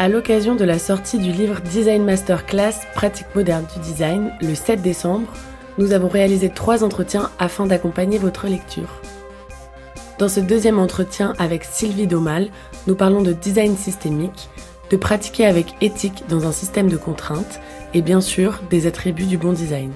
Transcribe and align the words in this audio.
À 0.00 0.08
l'occasion 0.08 0.54
de 0.54 0.62
la 0.62 0.78
sortie 0.78 1.18
du 1.18 1.32
livre 1.32 1.60
Design 1.60 2.04
Masterclass 2.04 2.86
Pratique 2.94 3.34
moderne 3.34 3.66
du 3.74 3.80
design 3.80 4.30
le 4.40 4.54
7 4.54 4.80
décembre, 4.80 5.26
nous 5.76 5.92
avons 5.92 6.06
réalisé 6.06 6.50
trois 6.50 6.84
entretiens 6.84 7.30
afin 7.40 7.66
d'accompagner 7.66 8.16
votre 8.18 8.46
lecture. 8.46 9.00
Dans 10.20 10.28
ce 10.28 10.38
deuxième 10.38 10.78
entretien 10.78 11.34
avec 11.40 11.64
Sylvie 11.64 12.06
Domal, 12.06 12.50
nous 12.86 12.94
parlons 12.94 13.22
de 13.22 13.32
design 13.32 13.76
systémique, 13.76 14.48
de 14.90 14.96
pratiquer 14.96 15.46
avec 15.46 15.74
éthique 15.80 16.22
dans 16.28 16.46
un 16.46 16.52
système 16.52 16.88
de 16.88 16.96
contraintes 16.96 17.58
et 17.92 18.00
bien 18.00 18.20
sûr 18.20 18.60
des 18.70 18.86
attributs 18.86 19.26
du 19.26 19.36
bon 19.36 19.52
design. 19.52 19.90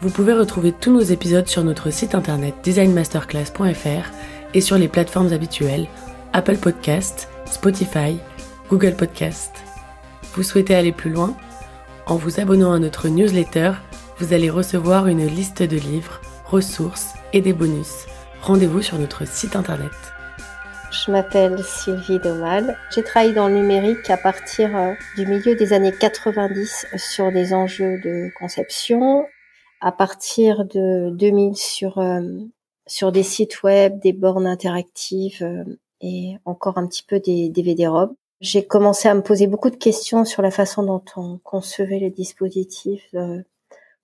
Vous 0.00 0.10
pouvez 0.10 0.32
retrouver 0.32 0.70
tous 0.70 0.92
nos 0.92 1.00
épisodes 1.00 1.48
sur 1.48 1.64
notre 1.64 1.90
site 1.90 2.14
internet 2.14 2.54
designmasterclass.fr 2.62 4.12
et 4.54 4.60
sur 4.60 4.78
les 4.78 4.88
plateformes 4.88 5.32
habituelles 5.32 5.88
Apple 6.32 6.58
Podcast, 6.58 7.28
Spotify, 7.46 8.18
Google 8.72 8.96
Podcast. 8.96 9.52
Vous 10.32 10.42
souhaitez 10.42 10.74
aller 10.74 10.92
plus 10.92 11.10
loin? 11.10 11.36
En 12.06 12.16
vous 12.16 12.40
abonnant 12.40 12.72
à 12.72 12.78
notre 12.78 13.08
newsletter, 13.08 13.72
vous 14.16 14.32
allez 14.32 14.48
recevoir 14.48 15.08
une 15.08 15.26
liste 15.26 15.62
de 15.62 15.76
livres, 15.76 16.22
ressources 16.46 17.12
et 17.34 17.42
des 17.42 17.52
bonus. 17.52 18.06
Rendez-vous 18.40 18.80
sur 18.80 18.98
notre 18.98 19.28
site 19.28 19.56
internet. 19.56 19.90
Je 20.90 21.10
m'appelle 21.10 21.62
Sylvie 21.62 22.18
Domal. 22.18 22.78
J'ai 22.94 23.02
travaillé 23.02 23.34
dans 23.34 23.48
le 23.48 23.56
numérique 23.56 24.08
à 24.08 24.16
partir 24.16 24.74
euh, 24.74 24.94
du 25.18 25.26
milieu 25.26 25.54
des 25.54 25.74
années 25.74 25.92
90 25.92 26.86
sur 26.96 27.30
des 27.30 27.52
enjeux 27.52 28.00
de 28.00 28.30
conception, 28.38 29.26
à 29.82 29.92
partir 29.92 30.64
de 30.64 31.10
2000 31.10 31.56
sur 31.56 31.98
euh, 31.98 32.22
sur 32.86 33.12
des 33.12 33.22
sites 33.22 33.62
web, 33.64 34.00
des 34.00 34.14
bornes 34.14 34.46
interactives 34.46 35.42
euh, 35.42 35.62
et 36.00 36.38
encore 36.46 36.78
un 36.78 36.86
petit 36.86 37.02
peu 37.02 37.20
des 37.20 37.50
DVD-ROM. 37.50 38.14
J'ai 38.42 38.66
commencé 38.66 39.08
à 39.08 39.14
me 39.14 39.22
poser 39.22 39.46
beaucoup 39.46 39.70
de 39.70 39.76
questions 39.76 40.24
sur 40.24 40.42
la 40.42 40.50
façon 40.50 40.82
dont 40.82 41.04
on 41.16 41.38
concevait 41.44 42.00
les 42.00 42.10
dispositifs 42.10 43.14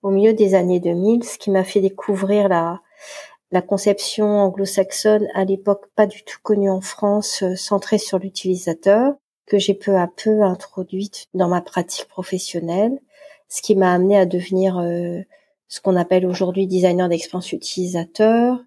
au 0.03 0.11
milieu 0.11 0.33
des 0.33 0.55
années 0.55 0.79
2000, 0.79 1.25
ce 1.25 1.39
qui 1.39 1.51
m'a 1.51 1.65
fait 1.65 1.81
découvrir 1.81 2.49
la 2.49 3.63
conception 3.63 4.27
anglo-saxonne 4.27 5.27
à 5.35 5.45
l'époque 5.45 5.89
pas 5.97 6.07
du 6.07 6.23
tout 6.23 6.39
connue 6.41 6.71
en 6.71 6.81
France, 6.81 7.43
euh, 7.43 7.57
centrée 7.57 7.99
sur 7.99 8.21
l'utilisateur, 8.21 9.15
que 9.47 9.59
j'ai 9.59 9.75
peu 9.75 9.97
à 9.97 10.07
peu 10.07 10.43
introduite 10.43 11.27
dans 11.35 11.49
ma 11.49 11.61
pratique 11.61 12.07
professionnelle, 12.07 13.01
ce 13.49 13.61
qui 13.61 13.75
m'a 13.75 13.93
amené 13.93 14.17
à 14.19 14.27
devenir 14.27 14.79
euh, 14.79 15.19
ce 15.67 15.81
qu'on 15.81 15.97
appelle 15.97 16.27
aujourd'hui 16.27 16.69
designer 16.69 17.09
d'expérience 17.09 17.51
utilisateur. 17.53 18.59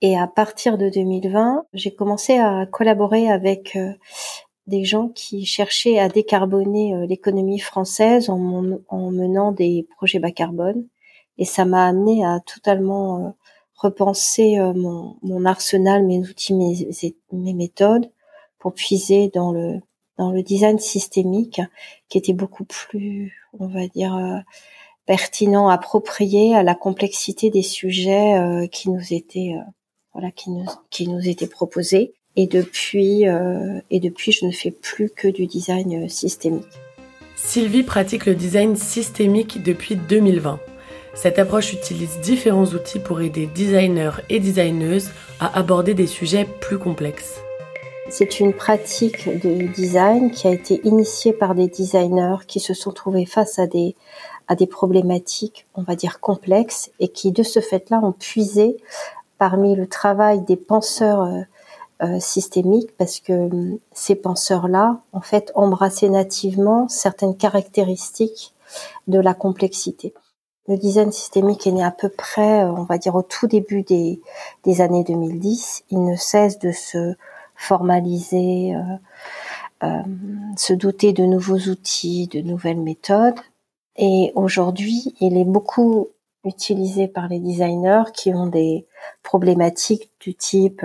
Et 0.00 0.18
à 0.18 0.26
partir 0.26 0.78
de 0.78 0.88
2020, 0.88 1.66
j'ai 1.74 1.94
commencé 1.94 2.38
à 2.38 2.66
collaborer 2.66 3.30
avec 3.30 3.76
euh, 3.76 3.92
des 4.66 4.84
gens 4.84 5.08
qui 5.08 5.44
cherchaient 5.44 5.98
à 5.98 6.08
décarboner 6.08 7.06
l'économie 7.06 7.58
française 7.58 8.30
en, 8.30 8.78
en, 8.88 9.10
menant 9.10 9.52
des 9.52 9.86
projets 9.96 10.20
bas 10.20 10.30
carbone. 10.30 10.86
Et 11.38 11.44
ça 11.44 11.64
m'a 11.64 11.86
amené 11.86 12.24
à 12.24 12.40
totalement 12.40 13.34
repenser 13.82 14.58
euh, 14.58 14.72
mon, 14.74 15.44
arsenal, 15.44 16.04
mes 16.06 16.18
outils, 16.20 16.54
mes, 16.54 17.54
méthodes 17.54 18.10
pour 18.58 18.74
puiser 18.74 19.28
dans 19.28 19.52
le 19.52 20.42
design 20.42 20.78
systémique 20.78 21.60
qui 22.08 22.18
était 22.18 22.32
beaucoup 22.32 22.64
plus, 22.64 23.34
on 23.58 23.66
va 23.66 23.88
dire, 23.88 24.16
euh, 24.16 24.38
pertinent, 25.04 25.68
approprié 25.68 26.54
à 26.54 26.62
la 26.62 26.76
complexité 26.76 27.50
des 27.50 27.62
sujets 27.62 28.38
euh, 28.38 28.66
qui 28.68 28.88
nous 28.88 29.12
étaient 29.12 29.54
voilà 30.14 30.30
qui 30.30 31.08
nous 31.08 31.28
étaient 31.28 31.46
proposés. 31.46 32.14
Et 32.36 32.46
depuis 32.46 33.24
et 33.90 34.00
depuis, 34.00 34.32
je 34.32 34.46
ne 34.46 34.52
fais 34.52 34.70
plus 34.70 35.10
que 35.10 35.28
du 35.28 35.46
design 35.46 36.08
systémique. 36.08 36.66
Sylvie 37.36 37.82
pratique 37.82 38.26
le 38.26 38.34
design 38.34 38.76
systémique 38.76 39.62
depuis 39.62 39.96
2020. 39.96 40.60
Cette 41.14 41.38
approche 41.38 41.74
utilise 41.74 42.20
différents 42.20 42.66
outils 42.66 42.98
pour 42.98 43.20
aider 43.20 43.46
designers 43.46 44.22
et 44.30 44.40
designeuses 44.40 45.10
à 45.40 45.58
aborder 45.58 45.92
des 45.92 46.06
sujets 46.06 46.46
plus 46.60 46.78
complexes. 46.78 47.40
C'est 48.08 48.40
une 48.40 48.52
pratique 48.52 49.28
de 49.28 49.66
design 49.66 50.30
qui 50.30 50.46
a 50.46 50.52
été 50.52 50.80
initiée 50.84 51.32
par 51.32 51.54
des 51.54 51.68
designers 51.68 52.46
qui 52.46 52.60
se 52.60 52.74
sont 52.74 52.92
trouvés 52.92 53.26
face 53.26 53.58
à 53.58 53.66
des, 53.66 53.94
à 54.48 54.54
des 54.54 54.66
problématiques, 54.66 55.66
on 55.74 55.82
va 55.82 55.96
dire, 55.96 56.20
complexes 56.20 56.90
et 57.00 57.08
qui, 57.08 57.32
de 57.32 57.42
ce 57.42 57.60
fait-là, 57.60 58.00
ont 58.02 58.12
puisé 58.12 58.76
parmi 59.38 59.74
le 59.76 59.86
travail 59.86 60.42
des 60.42 60.56
penseurs 60.56 61.28
euh, 62.02 62.20
systémiques 62.20 62.96
parce 62.96 63.20
que 63.20 63.32
euh, 63.32 63.80
ces 63.92 64.14
penseurs-là, 64.14 65.00
en 65.12 65.20
fait, 65.20 65.52
embrassaient 65.54 66.08
nativement 66.08 66.88
certaines 66.88 67.36
caractéristiques 67.36 68.54
de 69.06 69.18
la 69.18 69.34
complexité. 69.34 70.14
Le 70.68 70.76
design 70.76 71.10
systémique 71.10 71.66
est 71.66 71.72
né 71.72 71.82
à 71.82 71.90
peu 71.90 72.08
près, 72.08 72.62
euh, 72.62 72.72
on 72.72 72.84
va 72.84 72.98
dire, 72.98 73.14
au 73.16 73.22
tout 73.22 73.48
début 73.48 73.82
des, 73.82 74.20
années 74.80 75.02
2010. 75.02 75.84
Il 75.90 76.04
ne 76.04 76.14
cesse 76.14 76.58
de 76.58 76.70
se 76.70 77.14
formaliser, 77.56 78.74
euh, 78.74 79.86
euh, 79.86 80.02
se 80.56 80.72
doter 80.72 81.12
de 81.12 81.24
nouveaux 81.24 81.58
outils, 81.58 82.28
de 82.28 82.40
nouvelles 82.40 82.80
méthodes. 82.80 83.40
Et 83.96 84.30
aujourd'hui, 84.36 85.14
il 85.20 85.36
est 85.36 85.44
beaucoup 85.44 86.08
utilisé 86.44 87.08
par 87.08 87.28
les 87.28 87.40
designers 87.40 88.04
qui 88.14 88.32
ont 88.32 88.46
des 88.46 88.86
problématiques 89.22 90.10
du 90.20 90.34
type 90.34 90.84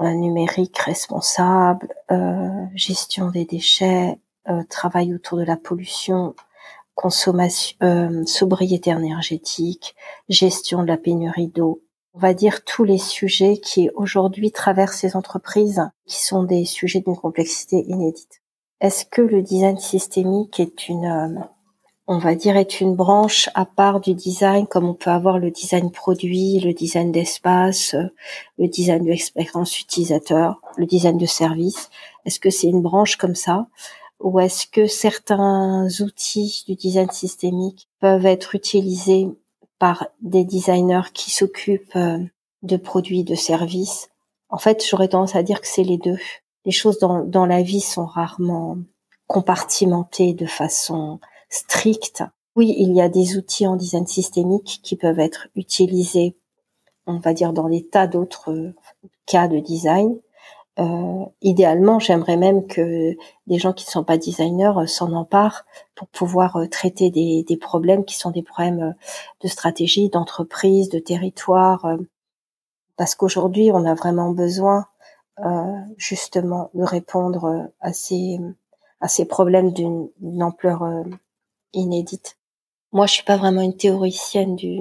numérique 0.00 0.78
responsable, 0.78 1.88
gestion 2.74 3.30
des 3.30 3.44
déchets, 3.44 4.18
travail 4.68 5.14
autour 5.14 5.38
de 5.38 5.44
la 5.44 5.56
pollution, 5.56 6.34
consommation, 7.00 7.76
euh, 7.82 8.24
sobriété 8.26 8.90
énergétique, 8.90 9.94
gestion 10.28 10.82
de 10.82 10.88
la 10.88 10.98
pénurie 10.98 11.48
d'eau. 11.48 11.82
On 12.12 12.18
va 12.18 12.34
dire 12.34 12.62
tous 12.64 12.84
les 12.84 12.98
sujets 12.98 13.56
qui 13.56 13.88
aujourd'hui 13.94 14.52
traversent 14.52 14.98
ces 14.98 15.16
entreprises, 15.16 15.88
qui 16.06 16.22
sont 16.22 16.42
des 16.42 16.66
sujets 16.66 17.00
d'une 17.00 17.16
complexité 17.16 17.84
inédite. 17.88 18.42
Est-ce 18.82 19.06
que 19.06 19.22
le 19.22 19.40
design 19.40 19.78
systémique 19.78 20.60
est 20.60 20.88
une, 20.88 21.04
euh, 21.06 21.40
on 22.12 22.18
va 22.18 22.34
dire, 22.34 22.56
est 22.56 22.80
une 22.80 22.96
branche 22.96 23.48
à 23.54 23.64
part 23.64 24.00
du 24.00 24.14
design, 24.14 24.66
comme 24.66 24.84
on 24.84 24.94
peut 24.94 25.10
avoir 25.10 25.38
le 25.38 25.52
design 25.52 25.92
produit, 25.92 26.58
le 26.58 26.72
design 26.72 27.12
d'espace, 27.12 27.94
le 28.58 28.66
design 28.66 29.04
de 29.04 29.10
l'expérience 29.10 29.78
utilisateur, 29.78 30.60
le 30.76 30.86
design 30.86 31.18
de 31.18 31.26
service. 31.26 31.88
Est-ce 32.24 32.40
que 32.40 32.50
c'est 32.50 32.66
une 32.66 32.82
branche 32.82 33.14
comme 33.14 33.36
ça? 33.36 33.68
Ou 34.18 34.40
est-ce 34.40 34.66
que 34.66 34.88
certains 34.88 35.86
outils 36.00 36.64
du 36.66 36.74
design 36.74 37.08
systémique 37.12 37.86
peuvent 38.00 38.26
être 38.26 38.56
utilisés 38.56 39.28
par 39.78 40.08
des 40.20 40.44
designers 40.44 41.12
qui 41.14 41.30
s'occupent 41.30 41.94
euh, 41.94 42.18
de 42.64 42.76
produits, 42.76 43.22
de 43.22 43.36
services? 43.36 44.10
En 44.48 44.58
fait, 44.58 44.84
j'aurais 44.84 45.06
tendance 45.06 45.36
à 45.36 45.44
dire 45.44 45.60
que 45.60 45.68
c'est 45.68 45.84
les 45.84 45.98
deux. 45.98 46.18
Les 46.64 46.72
choses 46.72 46.98
dans, 46.98 47.22
dans 47.22 47.46
la 47.46 47.62
vie 47.62 47.80
sont 47.80 48.04
rarement 48.04 48.78
compartimentées 49.28 50.34
de 50.34 50.46
façon 50.46 51.20
stricte. 51.50 52.24
Oui, 52.56 52.74
il 52.78 52.94
y 52.94 53.02
a 53.02 53.08
des 53.08 53.36
outils 53.36 53.66
en 53.66 53.76
design 53.76 54.06
systémique 54.06 54.80
qui 54.82 54.96
peuvent 54.96 55.20
être 55.20 55.48
utilisés, 55.54 56.36
on 57.06 57.18
va 57.18 57.34
dire, 57.34 57.52
dans 57.52 57.68
des 57.68 57.86
tas 57.86 58.06
d'autres 58.06 58.72
cas 59.26 59.48
de 59.48 59.58
design, 59.58 60.18
euh, 60.80 61.24
idéalement, 61.42 61.98
j'aimerais 61.98 62.36
même 62.36 62.66
que 62.66 63.14
des 63.46 63.58
gens 63.58 63.72
qui 63.72 63.84
ne 63.86 63.90
sont 63.90 64.04
pas 64.04 64.16
designers 64.16 64.72
euh, 64.78 64.86
s'en 64.86 65.12
emparent 65.12 65.64
pour 65.94 66.08
pouvoir 66.08 66.56
euh, 66.56 66.66
traiter 66.68 67.10
des, 67.10 67.44
des, 67.46 67.56
problèmes 67.56 68.04
qui 68.04 68.16
sont 68.16 68.30
des 68.30 68.42
problèmes 68.42 68.94
de 69.42 69.48
stratégie, 69.48 70.08
d'entreprise, 70.08 70.88
de 70.88 70.98
territoire. 70.98 71.86
parce 72.96 73.14
qu'aujourd'hui, 73.14 73.70
on 73.72 73.84
a 73.84 73.94
vraiment 73.94 74.30
besoin 74.30 74.86
justement 75.96 76.70
de 76.74 76.84
répondre 76.84 77.70
à 77.80 77.92
ces, 77.94 78.38
à 79.00 79.08
ces 79.08 79.24
problèmes 79.24 79.72
d'une 79.72 80.42
ampleur 80.42 80.84
inédite. 81.72 82.36
Moi, 82.92 83.06
je 83.06 83.14
suis 83.14 83.24
pas 83.24 83.36
vraiment 83.36 83.62
une 83.62 83.76
théoricienne 83.76 84.56
du, 84.56 84.80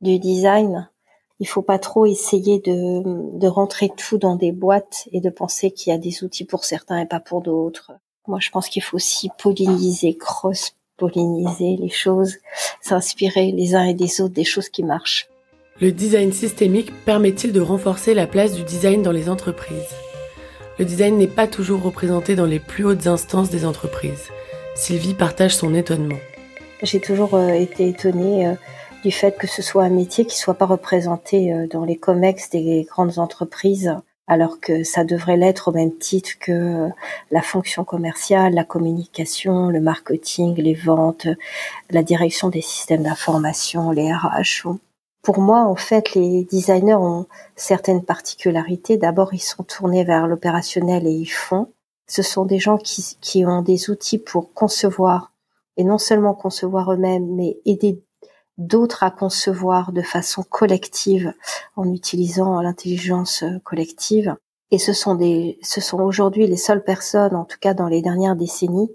du 0.00 0.18
design 0.18 0.88
il 1.40 1.46
faut 1.46 1.62
pas 1.62 1.78
trop 1.78 2.06
essayer 2.06 2.60
de, 2.60 3.38
de 3.38 3.46
rentrer 3.46 3.90
tout 3.94 4.18
dans 4.18 4.36
des 4.36 4.52
boîtes 4.52 5.08
et 5.12 5.20
de 5.20 5.30
penser 5.30 5.70
qu'il 5.70 5.92
y 5.92 5.94
a 5.94 5.98
des 5.98 6.22
outils 6.22 6.44
pour 6.44 6.64
certains 6.64 7.00
et 7.00 7.06
pas 7.06 7.20
pour 7.20 7.42
d'autres. 7.42 7.92
Moi, 8.26 8.38
je 8.40 8.50
pense 8.50 8.68
qu'il 8.68 8.82
faut 8.82 8.96
aussi 8.96 9.28
polliniser, 9.38 10.16
cross-polliniser 10.16 11.76
les 11.76 11.90
choses, 11.90 12.36
s'inspirer 12.80 13.52
les 13.52 13.74
uns 13.74 13.84
et 13.84 13.94
des 13.94 14.20
autres 14.20 14.34
des 14.34 14.44
choses 14.44 14.68
qui 14.68 14.82
marchent. 14.82 15.28
Le 15.80 15.90
design 15.90 16.32
systémique 16.32 16.92
permet-il 17.04 17.52
de 17.52 17.60
renforcer 17.60 18.14
la 18.14 18.28
place 18.28 18.54
du 18.54 18.62
design 18.62 19.02
dans 19.02 19.12
les 19.12 19.28
entreprises? 19.28 19.94
Le 20.78 20.84
design 20.84 21.18
n'est 21.18 21.26
pas 21.26 21.48
toujours 21.48 21.82
représenté 21.82 22.36
dans 22.36 22.46
les 22.46 22.60
plus 22.60 22.84
hautes 22.84 23.06
instances 23.06 23.50
des 23.50 23.66
entreprises. 23.66 24.30
Sylvie 24.74 25.14
partage 25.14 25.54
son 25.54 25.74
étonnement. 25.74 26.18
J'ai 26.82 27.00
toujours 27.00 27.34
euh, 27.34 27.48
été 27.50 27.88
étonnée 27.88 28.46
euh, 28.46 28.54
du 29.04 29.12
fait 29.12 29.38
que 29.38 29.46
ce 29.46 29.62
soit 29.62 29.84
un 29.84 29.90
métier 29.90 30.26
qui 30.26 30.36
soit 30.36 30.54
pas 30.54 30.66
représenté 30.66 31.52
euh, 31.52 31.66
dans 31.68 31.84
les 31.84 31.96
comex 31.96 32.50
des 32.50 32.86
grandes 32.88 33.18
entreprises. 33.18 33.94
alors 34.26 34.58
que 34.58 34.84
ça 34.84 35.04
devrait 35.04 35.36
l'être 35.36 35.68
au 35.68 35.72
même 35.72 35.96
titre 35.96 36.30
que 36.40 36.88
la 37.30 37.42
fonction 37.42 37.84
commerciale, 37.84 38.54
la 38.54 38.64
communication, 38.64 39.68
le 39.68 39.80
marketing, 39.80 40.56
les 40.56 40.74
ventes, 40.74 41.28
la 41.90 42.02
direction 42.02 42.48
des 42.48 42.62
systèmes 42.62 43.02
d'information, 43.02 43.90
les 43.90 44.12
RH. 44.12 44.66
Pour 45.22 45.40
moi, 45.40 45.60
en 45.64 45.76
fait, 45.76 46.14
les 46.14 46.44
designers 46.44 46.94
ont 46.94 47.26
certaines 47.54 48.02
particularités. 48.02 48.96
D'abord, 48.96 49.34
ils 49.34 49.38
sont 49.38 49.62
tournés 49.62 50.04
vers 50.04 50.26
l'opérationnel 50.26 51.06
et 51.06 51.12
ils 51.12 51.26
font. 51.26 51.68
Ce 52.06 52.22
sont 52.22 52.44
des 52.44 52.58
gens 52.58 52.78
qui, 52.78 53.16
qui 53.20 53.44
ont 53.46 53.62
des 53.62 53.90
outils 53.90 54.18
pour 54.18 54.52
concevoir 54.52 55.32
et 55.76 55.84
non 55.84 55.98
seulement 55.98 56.34
concevoir 56.34 56.92
eux-mêmes, 56.92 57.34
mais 57.34 57.58
aider 57.64 58.02
d'autres 58.58 59.02
à 59.02 59.10
concevoir 59.10 59.92
de 59.92 60.02
façon 60.02 60.42
collective 60.42 61.32
en 61.76 61.92
utilisant 61.92 62.60
l'intelligence 62.60 63.42
euh, 63.42 63.58
collective. 63.64 64.36
Et 64.70 64.78
ce 64.78 64.92
sont 64.92 65.14
des, 65.14 65.58
ce 65.62 65.80
sont 65.80 66.00
aujourd'hui 66.00 66.46
les 66.46 66.56
seules 66.56 66.84
personnes, 66.84 67.34
en 67.34 67.44
tout 67.44 67.58
cas 67.60 67.74
dans 67.74 67.88
les 67.88 68.02
dernières 68.02 68.36
décennies, 68.36 68.90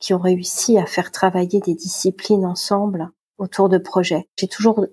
qui 0.00 0.14
ont 0.14 0.18
réussi 0.18 0.78
à 0.78 0.86
faire 0.86 1.10
travailler 1.10 1.60
des 1.60 1.74
disciplines 1.74 2.44
ensemble 2.44 3.10
autour 3.38 3.68
de 3.68 3.78
projets. 3.78 4.28
J'ai 4.36 4.48
toujours, 4.48 4.86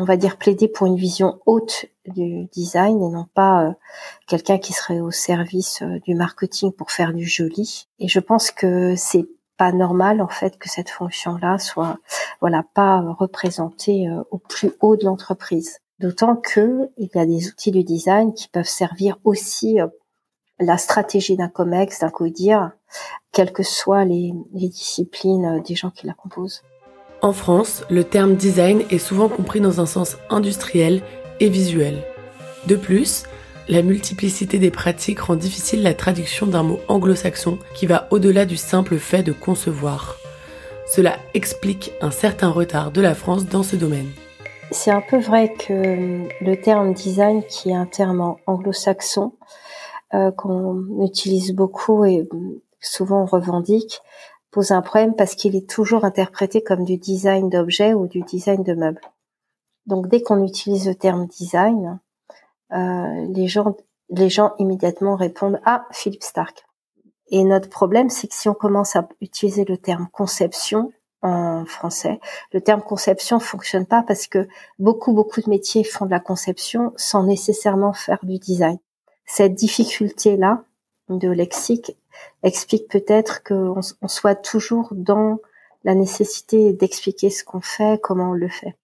on 0.00 0.04
va 0.04 0.16
dire, 0.16 0.38
plaidé 0.38 0.66
pour 0.66 0.86
une 0.86 0.96
vision 0.96 1.40
haute 1.44 1.84
du 2.06 2.46
design 2.46 3.02
et 3.02 3.10
non 3.10 3.26
pas 3.34 3.66
euh, 3.66 3.72
quelqu'un 4.26 4.56
qui 4.56 4.72
serait 4.72 5.00
au 5.00 5.10
service 5.10 5.82
euh, 5.82 5.98
du 6.06 6.14
marketing 6.14 6.72
pour 6.72 6.90
faire 6.90 7.12
du 7.12 7.26
joli. 7.26 7.86
Et 7.98 8.08
je 8.08 8.18
pense 8.18 8.50
que 8.50 8.94
c'est 8.96 9.26
pas 9.58 9.72
normal 9.72 10.22
en 10.22 10.28
fait 10.28 10.58
que 10.58 10.70
cette 10.70 10.88
fonction-là 10.88 11.58
soit 11.58 11.98
voilà 12.40 12.64
pas 12.72 13.02
représentée 13.18 14.08
euh, 14.08 14.22
au 14.30 14.38
plus 14.38 14.72
haut 14.80 14.96
de 14.96 15.04
l'entreprise. 15.04 15.80
D'autant 15.98 16.34
que 16.34 16.88
il 16.96 17.10
y 17.14 17.18
a 17.18 17.26
des 17.26 17.48
outils 17.48 17.70
du 17.70 17.84
design 17.84 18.32
qui 18.32 18.48
peuvent 18.48 18.64
servir 18.64 19.18
aussi 19.24 19.80
la 20.58 20.78
stratégie 20.78 21.36
d'un 21.36 21.50
comex, 21.50 21.98
d'un 21.98 22.08
codir, 22.08 22.72
quelles 23.32 23.52
que 23.52 23.62
soient 23.62 24.06
les, 24.06 24.32
disciplines 24.54 25.62
des 25.62 25.74
gens 25.74 25.90
qui 25.90 26.06
la 26.06 26.14
composent. 26.14 26.62
En 27.22 27.34
France, 27.34 27.84
le 27.90 28.02
terme 28.02 28.34
design 28.34 28.82
est 28.90 28.98
souvent 28.98 29.28
compris 29.28 29.60
dans 29.60 29.78
un 29.78 29.86
sens 29.86 30.16
industriel 30.30 31.02
et 31.38 31.50
visuel. 31.50 32.02
De 32.66 32.76
plus, 32.76 33.24
la 33.68 33.82
multiplicité 33.82 34.58
des 34.58 34.70
pratiques 34.70 35.20
rend 35.20 35.36
difficile 35.36 35.82
la 35.82 35.92
traduction 35.92 36.46
d'un 36.46 36.62
mot 36.62 36.80
anglo-saxon 36.88 37.58
qui 37.74 37.84
va 37.84 38.08
au-delà 38.10 38.46
du 38.46 38.56
simple 38.56 38.96
fait 38.96 39.22
de 39.22 39.32
concevoir. 39.32 40.16
Cela 40.86 41.16
explique 41.34 41.92
un 42.00 42.10
certain 42.10 42.48
retard 42.48 42.90
de 42.90 43.02
la 43.02 43.14
France 43.14 43.46
dans 43.46 43.62
ce 43.62 43.76
domaine. 43.76 44.08
C'est 44.70 44.90
un 44.90 45.02
peu 45.02 45.18
vrai 45.18 45.52
que 45.52 46.26
le 46.40 46.54
terme 46.56 46.94
design, 46.94 47.42
qui 47.44 47.68
est 47.68 47.74
un 47.74 47.86
terme 47.86 48.36
anglo-saxon, 48.46 49.34
euh, 50.14 50.30
qu'on 50.30 51.04
utilise 51.04 51.52
beaucoup 51.52 52.06
et 52.06 52.26
souvent 52.80 53.22
on 53.22 53.26
revendique, 53.26 54.00
pose 54.50 54.72
un 54.72 54.82
problème 54.82 55.14
parce 55.14 55.34
qu'il 55.34 55.56
est 55.56 55.68
toujours 55.68 56.04
interprété 56.04 56.62
comme 56.62 56.84
du 56.84 56.96
design 56.96 57.48
d'objets 57.48 57.94
ou 57.94 58.06
du 58.06 58.22
design 58.22 58.62
de 58.62 58.74
meubles. 58.74 59.00
Donc 59.86 60.08
dès 60.08 60.22
qu'on 60.22 60.44
utilise 60.44 60.86
le 60.88 60.94
terme 60.94 61.26
design, 61.26 62.00
euh, 62.72 63.26
les 63.28 63.48
gens 63.48 63.76
les 64.10 64.28
gens 64.28 64.54
immédiatement 64.58 65.16
répondent 65.16 65.60
ah 65.64 65.86
Philippe 65.92 66.24
Stark. 66.24 66.66
Et 67.28 67.44
notre 67.44 67.68
problème, 67.68 68.10
c'est 68.10 68.26
que 68.26 68.34
si 68.34 68.48
on 68.48 68.54
commence 68.54 68.96
à 68.96 69.08
utiliser 69.20 69.64
le 69.64 69.76
terme 69.76 70.08
conception 70.12 70.92
en 71.22 71.64
français, 71.64 72.18
le 72.52 72.60
terme 72.60 72.82
conception 72.82 73.38
fonctionne 73.38 73.86
pas 73.86 74.02
parce 74.02 74.26
que 74.26 74.48
beaucoup 74.78 75.12
beaucoup 75.12 75.40
de 75.40 75.48
métiers 75.48 75.84
font 75.84 76.06
de 76.06 76.10
la 76.10 76.18
conception 76.18 76.92
sans 76.96 77.22
nécessairement 77.22 77.92
faire 77.92 78.18
du 78.24 78.38
design. 78.38 78.78
Cette 79.26 79.54
difficulté 79.54 80.36
là 80.36 80.64
de 81.08 81.28
lexique 81.28 81.96
explique 82.42 82.88
peut-être 82.88 83.42
qu'on 83.42 83.80
on 84.02 84.08
soit 84.08 84.34
toujours 84.34 84.88
dans 84.92 85.38
la 85.84 85.94
nécessité 85.94 86.72
d'expliquer 86.72 87.30
ce 87.30 87.44
qu'on 87.44 87.60
fait, 87.60 88.00
comment 88.00 88.30
on 88.30 88.34
le 88.34 88.48
fait. 88.48 88.76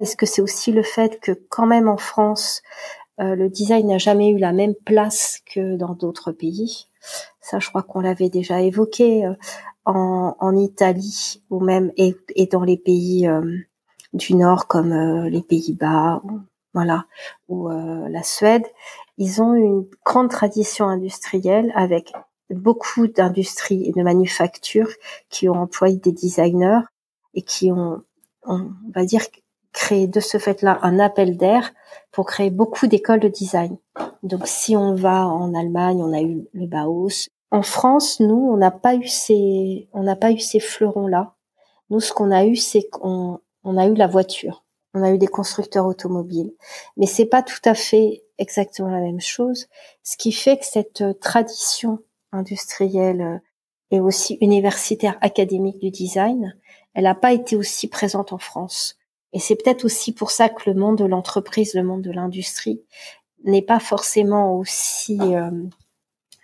Est-ce 0.00 0.16
que 0.16 0.26
c'est 0.26 0.42
aussi 0.42 0.72
le 0.72 0.82
fait 0.82 1.20
que 1.20 1.32
quand 1.48 1.66
même 1.66 1.88
en 1.88 1.96
France, 1.96 2.62
euh, 3.20 3.34
le 3.34 3.48
design 3.48 3.88
n'a 3.88 3.98
jamais 3.98 4.28
eu 4.28 4.38
la 4.38 4.52
même 4.52 4.74
place 4.84 5.40
que 5.46 5.76
dans 5.76 5.94
d'autres 5.94 6.32
pays? 6.32 6.88
Ça, 7.40 7.58
je 7.60 7.68
crois 7.68 7.82
qu'on 7.82 8.00
l'avait 8.00 8.28
déjà 8.28 8.60
évoqué 8.60 9.24
euh, 9.24 9.34
en, 9.84 10.36
en, 10.38 10.56
Italie 10.56 11.42
ou 11.48 11.60
même 11.60 11.92
et, 11.96 12.16
et 12.34 12.46
dans 12.46 12.64
les 12.64 12.76
pays 12.76 13.26
euh, 13.26 13.40
du 14.12 14.34
Nord 14.34 14.66
comme 14.66 14.92
les 15.26 15.42
Pays-Bas, 15.42 16.22
voilà, 16.74 17.04
ou 17.48 17.68
la 17.68 18.22
Suède. 18.22 18.64
Ils 19.18 19.42
ont 19.42 19.54
une 19.54 19.86
grande 20.04 20.30
tradition 20.30 20.86
industrielle 20.86 21.70
avec 21.74 22.12
beaucoup 22.50 23.06
d'industries 23.06 23.88
et 23.88 23.92
de 23.92 24.02
manufactures 24.02 24.90
qui 25.28 25.48
ont 25.48 25.54
employé 25.54 25.96
des 25.96 26.12
designers 26.12 26.80
et 27.34 27.42
qui 27.42 27.72
ont, 27.72 28.02
on 28.44 28.70
va 28.94 29.04
dire, 29.04 29.22
créé 29.72 30.06
de 30.06 30.20
ce 30.20 30.38
fait-là 30.38 30.78
un 30.82 30.98
appel 30.98 31.36
d'air 31.36 31.72
pour 32.10 32.26
créer 32.26 32.50
beaucoup 32.50 32.86
d'écoles 32.86 33.20
de 33.20 33.28
design. 33.28 33.76
Donc 34.22 34.46
si 34.46 34.76
on 34.76 34.94
va 34.94 35.26
en 35.26 35.54
Allemagne, 35.54 36.02
on 36.02 36.12
a 36.12 36.22
eu 36.22 36.48
le 36.52 36.66
Bauhaus. 36.66 37.28
En 37.50 37.62
France, 37.62 38.18
nous, 38.20 38.48
on 38.50 38.56
n'a 38.56 38.70
pas 38.70 38.94
eu 38.94 39.06
ces, 39.06 39.88
on 39.92 40.02
n'a 40.02 40.16
pas 40.16 40.32
eu 40.32 40.38
ces 40.38 40.60
fleurons-là. 40.60 41.34
Nous, 41.90 42.00
ce 42.00 42.12
qu'on 42.12 42.30
a 42.30 42.44
eu, 42.44 42.56
c'est 42.56 42.88
qu'on 42.88 43.40
on 43.64 43.76
a 43.76 43.86
eu 43.86 43.94
la 43.94 44.06
voiture. 44.06 44.64
On 44.94 45.02
a 45.02 45.10
eu 45.10 45.18
des 45.18 45.26
constructeurs 45.26 45.86
automobiles. 45.86 46.54
Mais 46.96 47.06
c'est 47.06 47.26
pas 47.26 47.42
tout 47.42 47.60
à 47.64 47.74
fait 47.74 48.24
exactement 48.38 48.88
la 48.88 49.00
même 49.00 49.20
chose. 49.20 49.66
Ce 50.02 50.16
qui 50.16 50.32
fait 50.32 50.56
que 50.56 50.64
cette 50.64 51.04
tradition 51.20 51.98
industrielle 52.36 53.42
et 53.90 54.00
aussi 54.00 54.38
universitaire 54.40 55.16
académique 55.20 55.78
du 55.80 55.90
design, 55.90 56.56
elle 56.94 57.04
n'a 57.04 57.14
pas 57.14 57.32
été 57.32 57.56
aussi 57.56 57.88
présente 57.88 58.32
en 58.32 58.38
France. 58.38 58.96
Et 59.32 59.38
c'est 59.38 59.56
peut-être 59.56 59.84
aussi 59.84 60.12
pour 60.12 60.30
ça 60.30 60.48
que 60.48 60.70
le 60.70 60.78
monde 60.78 60.98
de 60.98 61.04
l'entreprise, 61.04 61.74
le 61.74 61.82
monde 61.82 62.02
de 62.02 62.10
l'industrie 62.10 62.82
n'est 63.44 63.62
pas 63.62 63.80
forcément 63.80 64.56
aussi 64.56 65.18
euh, 65.20 65.50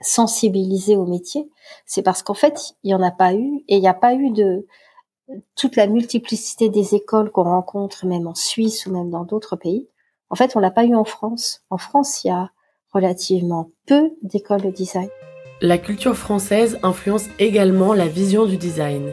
sensibilisé 0.00 0.96
au 0.96 1.06
métier. 1.06 1.50
C'est 1.86 2.02
parce 2.02 2.22
qu'en 2.22 2.34
fait, 2.34 2.74
il 2.82 2.88
n'y 2.88 2.94
en 2.94 3.02
a 3.02 3.10
pas 3.10 3.34
eu 3.34 3.64
et 3.68 3.76
il 3.76 3.80
n'y 3.80 3.88
a 3.88 3.94
pas 3.94 4.14
eu 4.14 4.30
de 4.30 4.66
toute 5.56 5.76
la 5.76 5.86
multiplicité 5.86 6.68
des 6.68 6.94
écoles 6.94 7.30
qu'on 7.30 7.44
rencontre 7.44 8.06
même 8.06 8.26
en 8.26 8.34
Suisse 8.34 8.86
ou 8.86 8.92
même 8.92 9.10
dans 9.10 9.24
d'autres 9.24 9.56
pays. 9.56 9.88
En 10.28 10.34
fait, 10.34 10.56
on 10.56 10.60
l'a 10.60 10.70
pas 10.70 10.84
eu 10.84 10.94
en 10.94 11.04
France. 11.04 11.62
En 11.70 11.78
France, 11.78 12.24
il 12.24 12.28
y 12.28 12.30
a 12.30 12.50
relativement 12.92 13.70
peu 13.86 14.12
d'écoles 14.22 14.62
de 14.62 14.70
design. 14.70 15.08
La 15.64 15.78
culture 15.78 16.16
française 16.16 16.80
influence 16.82 17.28
également 17.38 17.94
la 17.94 18.08
vision 18.08 18.46
du 18.46 18.56
design. 18.56 19.12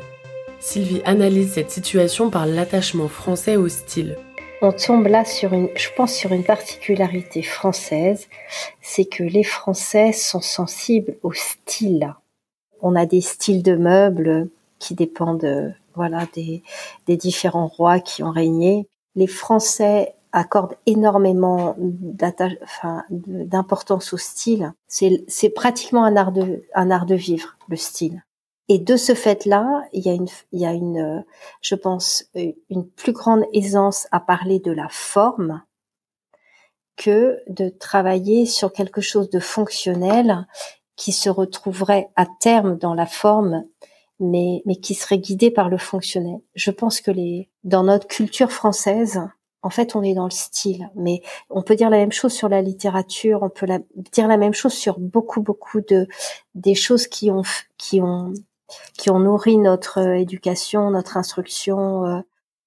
Sylvie 0.60 1.04
analyse 1.06 1.52
cette 1.52 1.70
situation 1.70 2.32
par 2.32 2.48
l'attachement 2.48 3.08
français 3.08 3.56
au 3.56 3.68
style. 3.68 4.18
On 4.64 4.72
tombe 4.72 5.06
là 5.06 5.26
sur 5.26 5.54
une, 5.54 5.70
je 5.76 5.90
pense, 5.96 6.12
sur 6.12 6.32
une 6.34 6.44
particularité 6.44 7.44
française, 7.44 8.28
c'est 8.82 9.06
que 9.06 9.22
les 9.22 9.44
Français 9.44 10.12
sont 10.12 10.42
sensibles 10.42 11.18
au 11.22 11.34
style. 11.34 12.16
On 12.82 12.96
a 12.96 13.06
des 13.06 13.22
styles 13.22 13.62
de 13.62 13.76
meubles 13.76 14.50
qui 14.80 14.96
dépendent, 14.96 15.76
voilà, 15.94 16.26
des, 16.34 16.64
des 17.06 17.16
différents 17.16 17.68
rois 17.68 18.00
qui 18.00 18.24
ont 18.24 18.32
régné. 18.32 18.88
Les 19.14 19.28
Français 19.28 20.16
accordent 20.32 20.76
énormément 20.86 21.76
d'importance 23.10 24.14
au 24.14 24.18
style. 24.18 24.74
C'est 24.88 25.50
pratiquement 25.50 26.04
un 26.04 26.16
art 26.16 26.32
de, 26.32 26.64
un 26.76 26.92
art 26.92 27.06
de 27.06 27.16
vivre, 27.16 27.58
le 27.68 27.76
style. 27.76 28.24
Et 28.72 28.78
de 28.78 28.98
ce 28.98 29.16
fait-là, 29.16 29.84
il 29.94 30.06
y 30.06 30.10
a 30.10 30.14
une, 30.14 30.28
il 30.52 30.60
y 30.60 30.66
a 30.66 30.74
une, 30.74 31.26
je 31.62 31.74
pense, 31.74 32.26
euh, 32.36 32.52
une 32.70 32.88
plus 32.88 33.14
grande 33.14 33.44
aisance 33.52 34.08
à 34.12 34.20
parler 34.20 34.60
de 34.60 34.72
la 34.72 34.88
forme 34.90 35.64
que 36.96 37.40
de 37.48 37.70
travailler 37.70 38.46
sur 38.46 38.72
quelque 38.72 39.02
chose 39.02 39.32
de 39.32 39.40
fonctionnel 39.40 40.46
qui 40.96 41.14
se 41.14 41.30
retrouverait 41.30 42.10
à 42.16 42.28
terme 42.40 42.78
dans 42.78 42.94
la 42.94 43.08
forme, 43.08 43.64
mais, 44.20 44.62
mais 44.66 44.76
qui 44.76 44.94
serait 44.94 45.18
guidé 45.18 45.50
par 45.50 45.70
le 45.70 45.78
fonctionnel. 45.78 46.40
Je 46.54 46.70
pense 46.70 47.02
que 47.02 47.10
les, 47.10 47.50
dans 47.64 47.84
notre 47.84 48.06
culture 48.06 48.52
française, 48.52 49.22
en 49.62 49.70
fait, 49.70 49.96
on 49.96 50.04
est 50.04 50.14
dans 50.14 50.26
le 50.26 50.32
style, 50.32 50.90
mais 50.96 51.22
on 51.50 51.62
peut 51.62 51.76
dire 51.76 51.90
la 51.90 51.98
même 51.98 52.12
chose 52.12 52.34
sur 52.34 52.48
la 52.50 52.62
littérature, 52.62 53.44
on 53.44 53.50
peut 53.50 53.68
dire 54.12 54.28
la 54.28 54.38
même 54.38 54.54
chose 54.54 54.74
sur 54.74 55.00
beaucoup, 55.00 55.42
beaucoup 55.42 55.82
de 55.82 56.08
des 56.56 56.76
choses 56.76 57.08
qui 57.08 57.30
ont 57.30 57.44
qui 57.78 58.02
ont 58.02 58.34
qui 58.98 59.10
ont 59.10 59.20
nourri 59.20 59.58
notre 59.58 60.00
euh, 60.00 60.20
éducation, 60.20 60.92
notre 60.92 61.18
instruction. 61.18 62.06
Euh, 62.06 62.20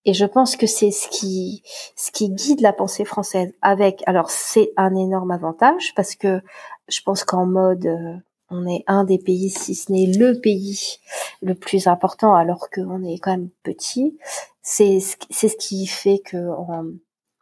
et 0.04 0.14
je 0.14 0.24
pense 0.24 0.56
que 0.56 0.66
c'est 0.66 0.90
ce 0.90 1.08
qui, 1.08 1.62
ce 1.96 2.10
qui 2.10 2.30
guide 2.30 2.60
la 2.60 2.72
pensée 2.72 3.04
française. 3.04 3.52
Avec, 3.62 4.02
alors 4.06 4.30
c'est 4.30 4.72
un 4.76 4.94
énorme 4.96 5.30
avantage 5.30 5.94
parce 5.94 6.16
que 6.16 6.42
je 6.88 7.00
pense 7.02 7.24
qu'en 7.24 7.46
mode, 7.46 7.86
euh, 7.86 8.16
on 8.50 8.66
est 8.66 8.84
un 8.86 9.04
des 9.04 9.18
pays, 9.18 9.48
si 9.48 9.74
ce 9.74 9.90
n'est 9.92 10.06
le 10.06 10.40
pays 10.40 10.98
le 11.40 11.54
plus 11.54 11.86
important, 11.86 12.34
alors 12.34 12.68
qu'on 12.70 13.02
est 13.02 13.18
quand 13.18 13.30
même 13.30 13.48
petit. 13.62 14.18
C'est, 14.62 14.98
c'est 15.30 15.48
ce 15.48 15.56
qui 15.56 15.86
fait 15.86 16.20
que 16.24 16.36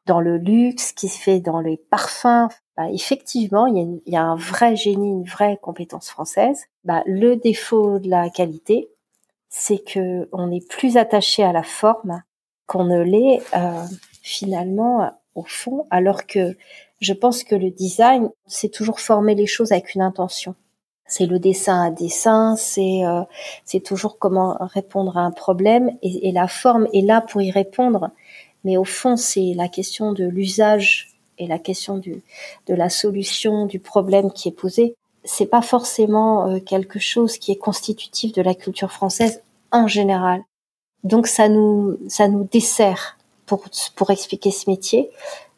dans 0.06 0.20
le 0.20 0.38
luxe, 0.38 0.92
qui 0.92 1.08
se 1.08 1.18
fait 1.18 1.40
dans 1.40 1.60
les 1.60 1.76
parfums. 1.76 2.48
Bah, 2.76 2.90
effectivement, 2.90 3.66
il 3.66 3.76
y, 3.76 3.80
a 3.80 4.00
il 4.06 4.12
y, 4.12 4.16
a 4.16 4.22
un 4.22 4.36
vrai 4.36 4.74
génie, 4.74 5.10
une 5.10 5.24
vraie 5.24 5.58
compétence 5.60 6.08
française. 6.08 6.64
Bah, 6.84 7.02
le 7.06 7.36
défaut 7.36 7.98
de 7.98 8.08
la 8.08 8.30
qualité, 8.30 8.90
c'est 9.48 9.84
que 9.84 10.28
on 10.32 10.50
est 10.50 10.66
plus 10.68 10.96
attaché 10.96 11.42
à 11.42 11.52
la 11.52 11.62
forme 11.62 12.22
qu'on 12.66 12.84
ne 12.84 13.02
l'est 13.02 13.42
euh, 13.54 13.84
finalement 14.22 15.12
au 15.34 15.44
fond, 15.44 15.86
alors 15.90 16.26
que 16.26 16.56
je 17.00 17.12
pense 17.12 17.44
que 17.44 17.54
le 17.54 17.70
design, 17.70 18.30
c'est 18.46 18.68
toujours 18.68 19.00
former 19.00 19.34
les 19.34 19.46
choses 19.46 19.72
avec 19.72 19.94
une 19.94 20.02
intention. 20.02 20.54
C'est 21.10 21.26
le 21.26 21.40
dessin 21.40 21.86
à 21.86 21.90
dessin, 21.90 22.54
c'est 22.56 23.04
euh, 23.04 23.80
toujours 23.84 24.16
comment 24.18 24.56
répondre 24.60 25.18
à 25.18 25.22
un 25.22 25.32
problème 25.32 25.90
et, 26.02 26.28
et, 26.28 26.32
la 26.32 26.46
forme 26.46 26.86
est 26.94 27.04
là 27.04 27.20
pour 27.20 27.42
y 27.42 27.50
répondre. 27.50 28.10
Mais 28.62 28.76
au 28.76 28.84
fond, 28.84 29.16
c'est 29.16 29.52
la 29.54 29.68
question 29.68 30.12
de 30.12 30.24
l'usage 30.24 31.08
et 31.38 31.48
la 31.48 31.58
question 31.58 31.98
du 31.98 32.22
de 32.68 32.74
la 32.74 32.88
solution 32.88 33.66
du 33.66 33.80
problème 33.80 34.30
qui 34.30 34.48
est 34.48 34.52
posé. 34.52 34.94
C'est 35.24 35.46
pas 35.46 35.62
forcément 35.62 36.48
euh, 36.48 36.60
quelque 36.60 37.00
chose 37.00 37.38
qui 37.38 37.50
est 37.50 37.56
constitutif 37.56 38.32
de 38.32 38.42
la 38.42 38.54
culture 38.54 38.92
française 38.92 39.42
en 39.72 39.88
général. 39.88 40.42
Donc 41.02 41.26
ça 41.26 41.48
nous 41.48 41.98
ça 42.08 42.28
nous 42.28 42.46
dessert 42.52 43.18
pour 43.46 43.64
pour 43.96 44.10
expliquer 44.10 44.52
ce 44.52 44.70
métier 44.70 45.10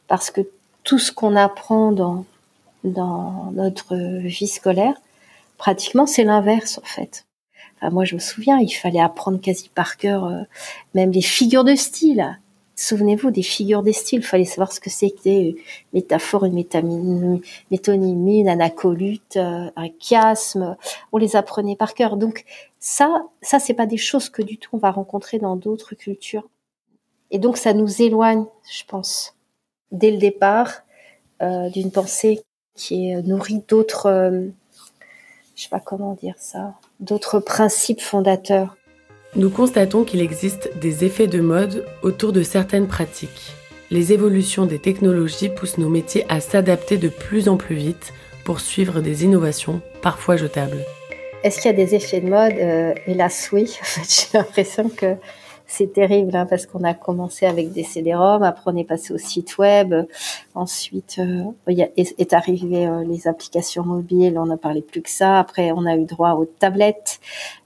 parce 0.09 0.31
que 0.31 0.41
tout 0.85 0.99
ce 0.99 1.13
qu'on 1.13 1.37
apprend 1.37 1.93
dans, 1.93 2.25
dans 2.85 3.51
notre 3.53 3.95
vie 3.97 4.49
scolaire, 4.49 4.95
pratiquement 5.63 6.07
c'est 6.07 6.25
l'inverse 6.25 6.79
en 6.79 6.85
fait. 6.85 7.25
Enfin, 7.77 7.91
moi 7.91 8.05
je 8.05 8.17
me 8.17 8.21
souviens, 8.21 8.59
il 8.59 8.73
fallait 8.73 8.99
apprendre 8.99 9.41
quasi 9.41 9.69
par 9.69 9.97
cœur 9.97 10.25
euh, 10.25 10.43
même 10.93 11.13
les 11.13 11.23
figures 11.23 11.63
de 11.63 11.77
style. 11.77 12.37
Souvenez-vous 12.75 13.31
des 13.31 13.45
figures 13.45 13.85
de 13.85 13.93
style, 13.93 14.23
il 14.23 14.27
fallait 14.27 14.45
savoir 14.45 14.73
ce 14.73 14.81
que 14.81 14.91
c'était 14.91 15.51
une 15.51 15.57
métaphore, 15.93 16.47
une 16.47 16.65
métonymie, 17.71 18.41
une 18.41 18.49
anacolute, 18.49 19.37
euh, 19.37 19.71
un 19.77 19.89
chiasme. 20.01 20.77
On 21.13 21.19
les 21.19 21.37
apprenait 21.37 21.77
par 21.77 21.95
cœur. 21.95 22.17
Donc 22.17 22.45
ça, 22.81 23.25
ça 23.41 23.61
c'est 23.61 23.75
pas 23.75 23.87
des 23.87 23.99
choses 23.99 24.31
que 24.31 24.43
du 24.43 24.59
tout 24.59 24.71
on 24.73 24.79
va 24.79 24.91
rencontrer 24.91 25.39
dans 25.39 25.55
d'autres 25.55 25.95
cultures. 25.95 26.49
Et 27.31 27.39
donc 27.39 27.57
ça 27.57 27.73
nous 27.73 28.03
éloigne, 28.03 28.47
je 28.69 28.83
pense, 28.89 29.37
dès 29.93 30.11
le 30.11 30.19
départ 30.19 30.83
euh, 31.41 31.69
d'une 31.71 31.93
pensée 31.93 32.43
qui 32.75 33.11
est 33.11 33.23
nourrie 33.23 33.63
d'autres, 33.69 34.51
je 35.63 35.69
sais 35.69 35.71
pas 35.71 35.79
comment 35.79 36.15
dire 36.15 36.35
ça, 36.39 36.75
d'autres 36.99 37.39
principes 37.39 38.01
fondateurs. 38.01 38.77
Nous 39.37 39.49
constatons 39.49 40.03
qu'il 40.03 40.21
existe 40.21 40.77
des 40.81 41.05
effets 41.05 41.29
de 41.29 41.41
mode 41.41 41.87
autour 42.03 42.33
de 42.33 42.43
certaines 42.43 42.89
pratiques. 42.89 43.53
Les 43.93 44.13
évolutions 44.13 44.67
des 44.67 44.81
technologies 44.81 45.51
poussent 45.51 45.79
nos 45.79 45.89
métiers 45.89 46.27
à 46.29 46.41
s'adapter 46.41 46.97
de 46.97 47.09
plus 47.09 47.49
en 47.49 47.57
plus 47.57 47.77
vite 47.77 48.13
pour 48.45 48.59
suivre 48.59 49.01
des 49.01 49.25
innovations 49.25 49.81
parfois 50.03 50.37
jetables. 50.37 50.85
Est-ce 51.45 51.61
qu'il 51.61 51.71
y 51.71 51.75
a 51.75 51.77
des 51.77 51.95
effets 51.95 52.21
de 52.21 52.29
mode 52.29 52.55
euh, 52.59 52.93
Hélas 53.07 53.51
oui. 53.53 53.79
En 53.81 53.85
fait, 53.85 54.27
j'ai 54.33 54.39
l'impression 54.39 54.89
que 54.89 55.15
c'est 55.73 55.93
terrible 55.93 56.37
hein, 56.37 56.45
parce 56.45 56.67
qu'on 56.67 56.85
a 56.85 56.93
commencé 56.93 57.47
avec 57.47 57.73
des 57.73 57.83
CD-ROM, 57.83 58.43
après 58.43 58.71
on 58.71 58.77
est 58.77 58.85
passé 58.85 59.15
au 59.15 59.19
site 59.19 59.57
web, 59.57 59.95
ensuite 60.55 61.19
euh, 61.19 61.45
est, 61.97 62.33
arrivé 62.35 62.87
euh, 62.87 63.03
les 63.05 63.27
applications 63.27 63.83
mobiles, 63.83 64.39
on 64.39 64.47
n'a 64.47 64.59
parlé 64.59 64.83
plus 64.83 65.01
que 65.01 65.09
ça. 65.09 65.39
Après 65.39 65.73
on 65.73 65.87
a 65.87 65.97
eu 65.97 66.05
droit 66.05 66.33
aux 66.33 66.45
tablettes. 66.45 67.21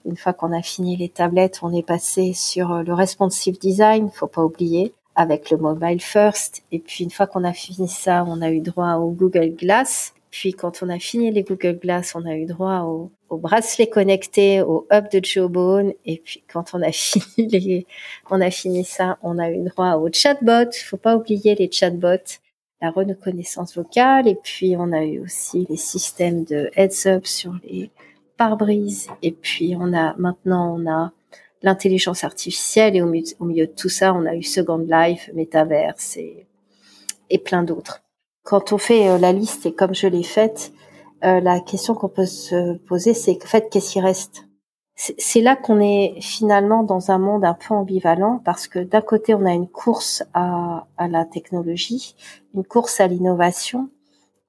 Une 0.04 0.16
fois 0.16 0.32
qu'on 0.32 0.52
a 0.52 0.62
fini 0.62 0.96
les 0.96 1.08
tablettes, 1.08 1.58
on 1.62 1.74
est 1.74 1.82
passé 1.82 2.32
sur 2.32 2.72
euh, 2.72 2.82
le 2.84 2.94
responsive 2.94 3.58
design, 3.58 4.08
faut 4.10 4.28
pas 4.28 4.44
oublier 4.44 4.94
avec 5.16 5.50
le 5.50 5.56
mobile 5.56 6.00
first. 6.00 6.62
Et 6.70 6.78
puis 6.78 7.02
une 7.02 7.10
fois 7.10 7.26
qu'on 7.26 7.42
a 7.42 7.52
fini 7.52 7.88
ça, 7.88 8.24
on 8.28 8.40
a 8.40 8.50
eu 8.50 8.60
droit 8.60 8.94
au 8.94 9.10
Google 9.10 9.50
Glass. 9.56 10.14
Puis 10.38 10.52
quand 10.52 10.82
on 10.82 10.90
a 10.90 10.98
fini 10.98 11.30
les 11.30 11.44
Google 11.44 11.78
Glass, 11.78 12.14
on 12.14 12.26
a 12.26 12.36
eu 12.36 12.44
droit 12.44 12.80
au, 12.80 13.10
bracelet 13.38 13.86
connecté, 13.86 14.60
au 14.60 14.86
hub 14.92 15.08
de 15.10 15.24
Jawbone. 15.24 15.94
Et 16.04 16.18
puis 16.22 16.44
quand 16.46 16.74
on 16.74 16.82
a 16.82 16.92
fini 16.92 17.48
les, 17.48 17.86
on 18.30 18.42
a 18.42 18.50
fini 18.50 18.84
ça, 18.84 19.16
on 19.22 19.38
a 19.38 19.50
eu 19.50 19.64
droit 19.64 19.94
au 19.94 20.10
chatbot. 20.12 20.70
Faut 20.84 20.98
pas 20.98 21.16
oublier 21.16 21.54
les 21.54 21.70
chatbots, 21.72 22.38
la 22.82 22.90
reconnaissance 22.90 23.74
vocale. 23.74 24.28
Et 24.28 24.34
puis 24.34 24.76
on 24.76 24.92
a 24.92 25.04
eu 25.04 25.20
aussi 25.20 25.66
les 25.70 25.78
systèmes 25.78 26.44
de 26.44 26.70
heads 26.76 27.06
up 27.06 27.26
sur 27.26 27.54
les 27.64 27.90
pare-brises. 28.36 29.08
Et 29.22 29.32
puis 29.32 29.74
on 29.80 29.94
a 29.94 30.14
maintenant 30.18 30.76
on 30.78 30.86
a 30.86 31.12
l'intelligence 31.62 32.24
artificielle 32.24 32.94
et 32.94 33.00
au 33.00 33.06
milieu, 33.06 33.66
de 33.66 33.72
tout 33.72 33.88
ça, 33.88 34.12
on 34.12 34.26
a 34.26 34.34
eu 34.34 34.42
Second 34.42 34.86
Life, 34.86 35.30
Metaverse 35.32 36.18
et, 36.18 36.44
et 37.30 37.38
plein 37.38 37.62
d'autres 37.62 38.02
quand 38.46 38.72
on 38.72 38.78
fait 38.78 39.08
euh, 39.08 39.18
la 39.18 39.32
liste 39.32 39.66
et 39.66 39.74
comme 39.74 39.94
je 39.94 40.06
l'ai 40.06 40.22
faite, 40.22 40.72
euh, 41.24 41.40
la 41.40 41.60
question 41.60 41.94
qu'on 41.94 42.08
peut 42.08 42.26
se 42.26 42.78
poser, 42.78 43.12
c'est 43.12 43.36
en 43.42 43.46
fait 43.46 43.68
qu'est-ce 43.70 43.92
qui 43.92 44.00
reste? 44.00 44.44
C'est 44.94 45.42
là 45.42 45.56
qu'on 45.56 45.78
est 45.78 46.14
finalement 46.22 46.82
dans 46.82 47.10
un 47.10 47.18
monde 47.18 47.44
un 47.44 47.52
peu 47.52 47.74
ambivalent 47.74 48.40
parce 48.46 48.66
que 48.66 48.78
d'un 48.78 49.02
côté 49.02 49.34
on 49.34 49.44
a 49.44 49.52
une 49.52 49.68
course 49.68 50.22
à, 50.32 50.86
à 50.96 51.06
la 51.06 51.26
technologie, 51.26 52.14
une 52.54 52.64
course 52.64 53.00
à 53.00 53.06
l'innovation, 53.06 53.90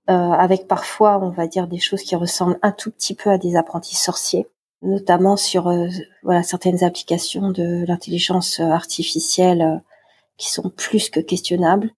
euh, 0.10 0.14
avec 0.14 0.68
parfois 0.70 1.20
on 1.22 1.32
va 1.32 1.48
dire 1.48 1.68
des 1.68 1.80
choses 1.80 2.04
qui 2.04 2.16
ressemblent 2.16 2.60
un 2.62 2.72
tout 2.72 2.92
petit 2.92 3.14
peu 3.14 3.30
à 3.30 3.38
des 3.38 3.58
apprentis 3.58 3.98
sorciers, 3.98 4.48
notamment 4.82 5.36
sur 5.36 5.68
euh, 5.68 5.88
voilà 6.24 6.44
certaines 6.44 6.82
applications 6.86 7.52
de 7.52 7.84
l'intelligence 7.86 8.62
artificielle 8.62 9.62
euh, 9.62 9.78
qui 10.38 10.50
sont 10.50 10.70
plus 10.70 11.10
que 11.10 11.20
questionnables. 11.20 11.92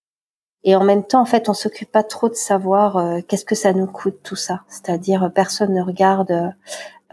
Et 0.63 0.75
en 0.75 0.83
même 0.83 1.03
temps, 1.03 1.21
en 1.21 1.25
fait, 1.25 1.47
on 1.47 1.53
s'occupe 1.53 1.91
pas 1.91 2.03
trop 2.03 2.29
de 2.29 2.35
savoir 2.35 2.97
euh, 2.97 3.19
qu'est-ce 3.27 3.45
que 3.45 3.55
ça 3.55 3.73
nous 3.73 3.87
coûte 3.87 4.19
tout 4.23 4.35
ça. 4.35 4.61
C'est-à-dire, 4.67 5.31
personne 5.33 5.73
ne 5.73 5.81
regarde 5.81 6.53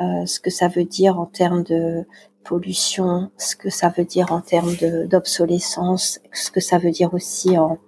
euh, 0.00 0.26
ce 0.26 0.40
que 0.40 0.50
ça 0.50 0.68
veut 0.68 0.84
dire 0.84 1.20
en 1.20 1.26
termes 1.26 1.62
de 1.62 2.04
pollution, 2.44 3.30
ce 3.38 3.54
que 3.56 3.70
ça 3.70 3.88
veut 3.88 4.04
dire 4.04 4.32
en 4.32 4.40
termes 4.40 4.74
d'obsolescence, 5.06 6.20
ce 6.32 6.50
que 6.50 6.60
ça 6.60 6.78
veut 6.78 6.90
dire 6.90 7.14
aussi 7.14 7.56
en 7.58 7.78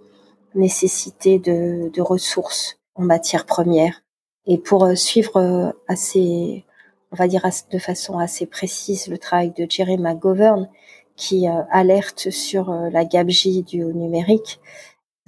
nécessité 0.54 1.38
de, 1.38 1.90
de 1.92 2.02
ressources 2.02 2.78
en 2.94 3.02
matière 3.02 3.44
première. 3.44 4.02
Et 4.46 4.58
pour 4.58 4.84
euh, 4.84 4.94
suivre 4.94 5.74
assez, 5.88 6.64
on 7.12 7.16
va 7.16 7.26
dire 7.26 7.44
de 7.70 7.78
façon 7.78 8.18
assez 8.18 8.46
précise 8.46 9.08
le 9.08 9.18
travail 9.18 9.50
de 9.50 9.66
Jerry 9.68 9.98
McGovern, 9.98 10.68
qui 11.16 11.48
alerte 11.72 12.30
sur 12.30 12.70
la 12.70 13.04
gabegie 13.04 13.64
du 13.64 13.84
numérique, 13.84 14.60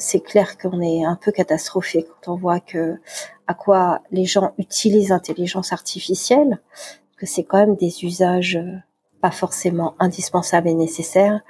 c'est 0.00 0.21
clair 0.21 0.59
qu'on 0.59 0.80
est 0.80 1.04
un 1.04 1.16
peu 1.16 1.30
catastrophé 1.30 2.04
quand 2.04 2.33
on 2.33 2.37
voit 2.37 2.61
que 2.61 2.99
à 3.47 3.54
quoi 3.54 4.00
les 4.11 4.25
gens 4.25 4.52
utilisent 4.59 5.11
l'intelligence 5.11 5.73
artificielle, 5.73 6.61
que 7.16 7.26
c'est 7.26 7.45
quand 7.45 7.59
même 7.59 7.76
des 7.76 8.04
usages 8.04 8.57
euh, 8.57 8.76
pas 9.21 9.30
forcément 9.30 9.95
indispensables 9.99 10.69
et 10.69 10.75
nécessaires. 10.75 11.40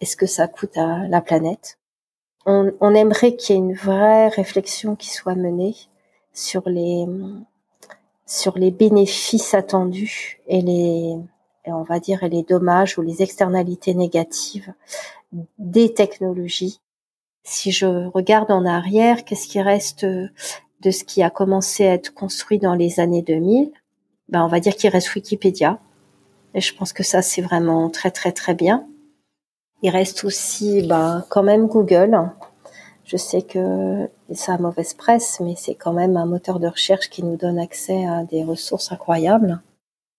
Est-ce 0.00 0.16
que 0.16 0.26
ça 0.26 0.46
coûte 0.46 0.76
à 0.76 1.08
la 1.08 1.20
planète? 1.20 1.78
On, 2.48 2.94
aimerait 2.94 3.34
qu'il 3.34 3.56
y 3.56 3.58
ait 3.58 3.62
une 3.62 3.74
vraie 3.74 4.28
réflexion 4.28 4.94
qui 4.94 5.10
soit 5.10 5.34
menée 5.34 5.74
sur 6.32 6.68
les 6.68 7.04
sur 8.24 8.56
les 8.56 8.70
bénéfices 8.70 9.52
attendus 9.52 10.40
et 10.46 10.60
les 10.60 11.16
on 11.64 11.82
va 11.82 11.98
dire 11.98 12.22
et 12.22 12.28
les 12.28 12.44
dommages 12.44 12.98
ou 12.98 13.02
les 13.02 13.20
externalités 13.20 13.94
négatives 13.94 14.72
des 15.58 15.92
technologies 15.92 16.80
si 17.46 17.70
je 17.70 18.08
regarde 18.08 18.50
en 18.50 18.66
arrière, 18.66 19.24
qu'est-ce 19.24 19.46
qui 19.46 19.62
reste 19.62 20.04
euh, 20.04 20.28
de 20.80 20.90
ce 20.90 21.04
qui 21.04 21.22
a 21.22 21.30
commencé 21.30 21.86
à 21.86 21.94
être 21.94 22.12
construit 22.12 22.58
dans 22.58 22.74
les 22.74 22.98
années 22.98 23.22
2000 23.22 23.70
Ben, 24.28 24.44
on 24.44 24.48
va 24.48 24.60
dire 24.60 24.74
qu'il 24.74 24.90
reste 24.90 25.14
Wikipédia. 25.14 25.78
Et 26.54 26.60
je 26.60 26.74
pense 26.74 26.92
que 26.92 27.04
ça, 27.04 27.22
c'est 27.22 27.42
vraiment 27.42 27.88
très, 27.88 28.10
très, 28.10 28.32
très 28.32 28.54
bien. 28.54 28.86
Il 29.82 29.90
reste 29.90 30.24
aussi, 30.24 30.82
ben, 30.82 31.24
quand 31.28 31.44
même 31.44 31.66
Google. 31.68 32.30
Je 33.04 33.16
sais 33.16 33.42
que 33.42 34.08
ça 34.32 34.54
a 34.54 34.58
mauvaise 34.58 34.94
presse, 34.94 35.38
mais 35.40 35.54
c'est 35.56 35.76
quand 35.76 35.92
même 35.92 36.16
un 36.16 36.26
moteur 36.26 36.58
de 36.58 36.66
recherche 36.66 37.08
qui 37.08 37.22
nous 37.22 37.36
donne 37.36 37.60
accès 37.60 38.06
à 38.06 38.24
des 38.24 38.42
ressources 38.42 38.90
incroyables. 38.90 39.60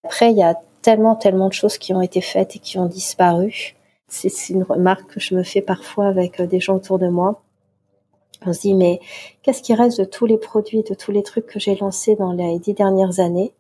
Après, 0.05 0.31
il 0.31 0.37
y 0.37 0.43
a 0.43 0.57
tellement, 0.81 1.15
tellement 1.15 1.49
de 1.49 1.53
choses 1.53 1.77
qui 1.77 1.93
ont 1.93 2.01
été 2.01 2.21
faites 2.21 2.55
et 2.55 2.59
qui 2.59 2.79
ont 2.79 2.85
disparu 2.85 3.76
c'est 4.07 4.49
une 4.49 4.63
remarque 4.63 5.13
que 5.13 5.19
je 5.19 5.35
me 5.35 5.43
fais 5.43 5.61
parfois 5.61 6.07
avec 6.07 6.39
euh, 6.39 6.47
des 6.47 6.59
gens 6.59 6.75
autour 6.75 6.99
de 6.99 7.07
moi. 7.07 7.41
On 8.45 8.53
se 8.53 8.61
dit, 8.61 8.73
mais 8.73 8.99
qu'est-ce 9.41 9.61
qui 9.61 9.73
reste 9.73 9.99
de 9.99 10.05
tous 10.05 10.25
les 10.25 10.37
produits, 10.37 10.83
de 10.83 10.93
tous 10.93 11.11
les 11.11 11.23
trucs 11.23 11.47
que 11.47 11.59
j'ai 11.59 11.75
lancés 11.75 12.15
dans 12.15 12.31
les 12.31 12.59
dix 12.59 12.73
dernières 12.73 13.19
années? 13.19 13.53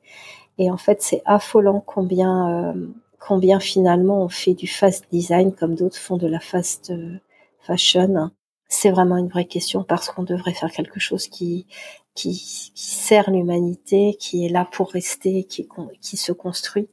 Et 0.57 0.71
en 0.71 0.77
fait, 0.77 1.01
c'est 1.01 1.21
affolant 1.25 1.83
combien, 1.85 2.73
euh, 2.73 2.87
combien 3.19 3.59
finalement 3.59 4.23
on 4.23 4.29
fait 4.29 4.53
du 4.53 4.67
fast 4.67 5.05
design 5.11 5.53
comme 5.53 5.75
d'autres 5.75 5.97
font 5.97 6.17
de 6.17 6.27
la 6.27 6.39
fast 6.39 6.91
euh, 6.91 7.17
fashion. 7.59 8.31
C'est 8.69 8.91
vraiment 8.91 9.17
une 9.17 9.29
vraie 9.29 9.45
question 9.45 9.83
parce 9.83 10.09
qu'on 10.09 10.23
devrait 10.23 10.53
faire 10.53 10.71
quelque 10.71 10.99
chose 10.99 11.27
qui, 11.27 11.67
qui, 12.15 12.31
qui 12.33 12.71
sert 12.75 13.31
l'humanité, 13.31 14.15
qui 14.19 14.45
est 14.45 14.49
là 14.49 14.67
pour 14.71 14.91
rester, 14.91 15.43
qui, 15.43 15.67
qui 16.01 16.17
se 16.17 16.31
construit. 16.31 16.87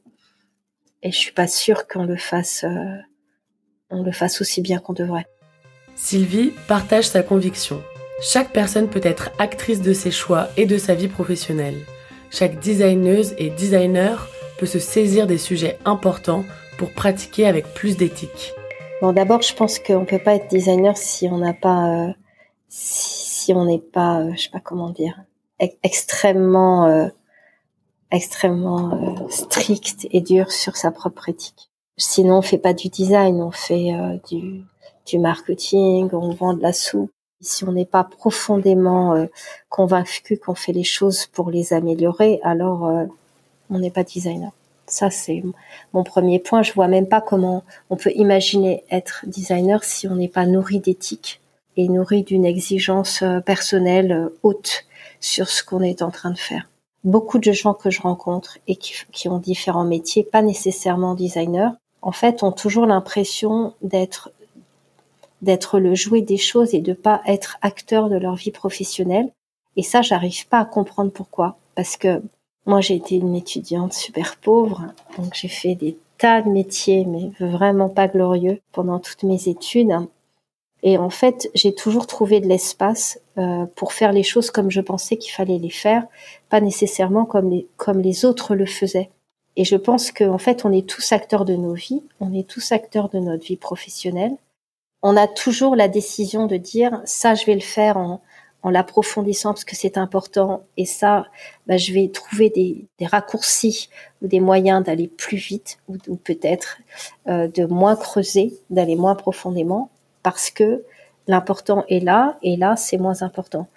Et 1.03 1.11
je 1.11 1.17
suis 1.17 1.33
pas 1.33 1.47
sûre 1.47 1.87
qu'on 1.87 2.05
le 2.05 2.17
fasse 2.17 2.65
on 3.89 4.03
le 4.03 4.11
fasse 4.11 4.41
aussi 4.41 4.61
bien 4.61 4.79
qu'on 4.79 4.93
devrait. 4.93 5.27
Sylvie 5.95 6.51
partage 6.67 7.07
sa 7.07 7.23
conviction. 7.23 7.81
Chaque 8.21 8.51
personne 8.51 8.89
peut 8.89 9.01
être 9.03 9.31
actrice 9.39 9.81
de 9.81 9.93
ses 9.93 10.11
choix 10.11 10.47
et 10.57 10.65
de 10.65 10.77
sa 10.77 10.95
vie 10.95 11.07
professionnelle. 11.07 11.79
Chaque 12.31 12.59
designeuse 12.59 13.33
et 13.37 13.49
designer 13.49 14.27
peut 14.57 14.65
se 14.65 14.79
saisir 14.79 15.27
des 15.27 15.37
sujets 15.37 15.77
importants 15.85 16.43
pour 16.77 16.91
pratiquer 16.91 17.45
avec 17.45 17.73
plus 17.73 17.97
d'éthique. 17.97 18.53
Bon, 19.01 19.13
d'abord, 19.13 19.41
je 19.41 19.53
pense 19.53 19.79
qu'on 19.79 20.01
ne 20.01 20.05
peut 20.05 20.19
pas 20.19 20.35
être 20.35 20.49
designer 20.49 20.97
si 20.97 21.27
on 21.27 21.37
n'a 21.37 21.53
pas, 21.53 22.07
euh, 22.07 22.13
si, 22.69 23.53
on 23.53 23.65
n'est 23.65 23.79
pas, 23.79 24.21
euh, 24.21 24.31
je 24.35 24.43
sais 24.43 24.49
pas 24.49 24.61
comment 24.61 24.89
dire, 24.89 25.21
extrêmement, 25.83 26.87
euh, 26.87 27.07
extrêmement 28.11 29.27
strict 29.29 30.07
et 30.11 30.21
dur 30.21 30.51
sur 30.51 30.77
sa 30.77 30.91
propre 30.91 31.29
éthique. 31.29 31.69
Sinon, 31.97 32.39
on 32.39 32.41
fait 32.41 32.57
pas 32.57 32.73
du 32.73 32.89
design, 32.89 33.41
on 33.41 33.51
fait 33.51 33.93
du, 34.29 34.63
du 35.05 35.19
marketing, 35.19 36.09
on 36.11 36.31
vend 36.31 36.53
de 36.53 36.61
la 36.61 36.73
soupe. 36.73 37.11
Si 37.41 37.63
on 37.63 37.71
n'est 37.71 37.85
pas 37.85 38.03
profondément 38.03 39.27
convaincu 39.69 40.37
qu'on 40.37 40.55
fait 40.55 40.73
les 40.73 40.83
choses 40.83 41.25
pour 41.27 41.51
les 41.51 41.73
améliorer, 41.73 42.39
alors 42.43 43.07
on 43.69 43.79
n'est 43.79 43.91
pas 43.91 44.03
designer. 44.03 44.51
Ça, 44.87 45.09
c'est 45.09 45.43
mon 45.93 46.03
premier 46.03 46.39
point. 46.39 46.61
Je 46.61 46.73
vois 46.73 46.87
même 46.87 47.07
pas 47.07 47.21
comment 47.21 47.63
on 47.89 47.95
peut 47.95 48.11
imaginer 48.15 48.83
être 48.91 49.25
designer 49.27 49.83
si 49.83 50.07
on 50.07 50.15
n'est 50.15 50.27
pas 50.27 50.45
nourri 50.45 50.79
d'éthique 50.79 51.41
et 51.77 51.89
nourri 51.89 52.23
d'une 52.23 52.45
exigence 52.45 53.21
euh, 53.21 53.39
personnelle 53.41 54.11
euh, 54.11 54.29
haute 54.43 54.85
sur 55.19 55.49
ce 55.49 55.63
qu'on 55.63 55.81
est 55.81 56.01
en 56.01 56.11
train 56.11 56.31
de 56.31 56.37
faire. 56.37 56.69
Beaucoup 57.03 57.39
de 57.39 57.51
gens 57.51 57.73
que 57.73 57.89
je 57.89 58.01
rencontre 58.01 58.59
et 58.67 58.75
qui, 58.77 59.27
ont 59.27 59.37
différents 59.39 59.83
métiers, 59.83 60.23
pas 60.23 60.41
nécessairement 60.41 61.15
designers, 61.15 61.69
en 62.05 62.11
fait, 62.11 62.43
ont 62.43 62.51
toujours 62.51 62.85
l'impression 62.85 63.73
d'être 63.81 64.31
d'être 65.41 65.79
le 65.79 65.95
jouet 65.95 66.21
des 66.21 66.37
choses 66.37 66.73
et 66.73 66.79
de 66.79 66.93
pas 66.93 67.21
être 67.27 67.57
acteur 67.61 68.09
de 68.09 68.15
leur 68.15 68.35
vie 68.35 68.51
professionnelle. 68.51 69.31
Et 69.75 69.83
ça, 69.83 70.01
j'arrive 70.01 70.47
pas 70.47 70.59
à 70.59 70.65
comprendre 70.65 71.11
pourquoi. 71.11 71.57
Parce 71.75 71.97
que 71.97 72.21
moi, 72.65 72.79
j'ai 72.79 72.95
été 72.95 73.15
une 73.15 73.35
étudiante 73.35 73.93
super 73.93 74.37
pauvre, 74.37 74.85
donc 75.17 75.33
j'ai 75.33 75.49
fait 75.49 75.75
des 75.75 75.97
tas 76.17 76.41
de 76.41 76.49
métiers, 76.49 77.05
mais 77.05 77.31
vraiment 77.39 77.89
pas 77.89 78.07
glorieux 78.07 78.61
pendant 78.71 78.99
toutes 78.99 79.23
mes 79.23 79.49
études. 79.49 79.93
Et 80.83 80.97
en 80.97 81.09
fait, 81.09 81.49
j'ai 81.53 81.73
toujours 81.73 82.07
trouvé 82.07 82.39
de 82.39 82.47
l'espace 82.47 83.19
euh, 83.37 83.65
pour 83.75 83.93
faire 83.93 84.13
les 84.13 84.23
choses 84.23 84.51
comme 84.51 84.71
je 84.71 84.81
pensais 84.81 85.17
qu'il 85.17 85.33
fallait 85.33 85.59
les 85.59 85.71
faire, 85.71 86.05
pas 86.49 86.61
nécessairement 86.61 87.25
comme 87.25 87.49
les, 87.49 87.67
comme 87.77 87.99
les 87.99 88.25
autres 88.25 88.55
le 88.55 88.65
faisaient. 88.65 89.09
Et 89.57 89.63
je 89.63 89.75
pense 89.75 90.11
qu'en 90.11 90.37
fait, 90.37 90.65
on 90.65 90.71
est 90.71 90.87
tous 90.87 91.11
acteurs 91.11 91.45
de 91.45 91.55
nos 91.55 91.73
vies, 91.73 92.03
on 92.19 92.33
est 92.33 92.47
tous 92.47 92.71
acteurs 92.71 93.09
de 93.09 93.19
notre 93.19 93.45
vie 93.45 93.57
professionnelle. 93.57 94.35
On 95.01 95.15
a 95.15 95.27
toujours 95.27 95.75
la 95.75 95.87
décision 95.87 96.47
de 96.47 96.57
dire 96.57 97.01
ça, 97.05 97.35
je 97.35 97.45
vais 97.45 97.53
le 97.53 97.61
faire 97.61 97.97
en, 97.97 98.21
en 98.65 98.71
l'approfondissant 98.71 99.53
parce 99.53 99.63
que 99.63 99.75
c'est 99.75 99.95
important. 99.95 100.63
Et 100.75 100.85
ça, 100.85 101.27
bah, 101.67 101.77
je 101.77 101.93
vais 101.93 102.09
trouver 102.09 102.49
des, 102.49 102.87
raccourcis 103.05 103.89
ou 104.23 104.27
des 104.27 104.39
moyens 104.39 104.83
d'aller 104.83 105.07
plus 105.07 105.37
vite 105.37 105.77
ou, 105.87 106.15
peut-être 106.15 106.79
euh, 107.27 107.47
de 107.47 107.65
moins 107.65 107.95
creuser, 107.95 108.57
d'aller 108.71 108.95
moins 108.95 109.13
profondément 109.13 109.91
parce 110.23 110.49
que 110.49 110.83
l'important 111.27 111.85
est 111.89 111.99
là 111.99 112.39
et 112.41 112.57
là, 112.57 112.75
c'est 112.75 112.97
moins 112.97 113.21
important. 113.21 113.67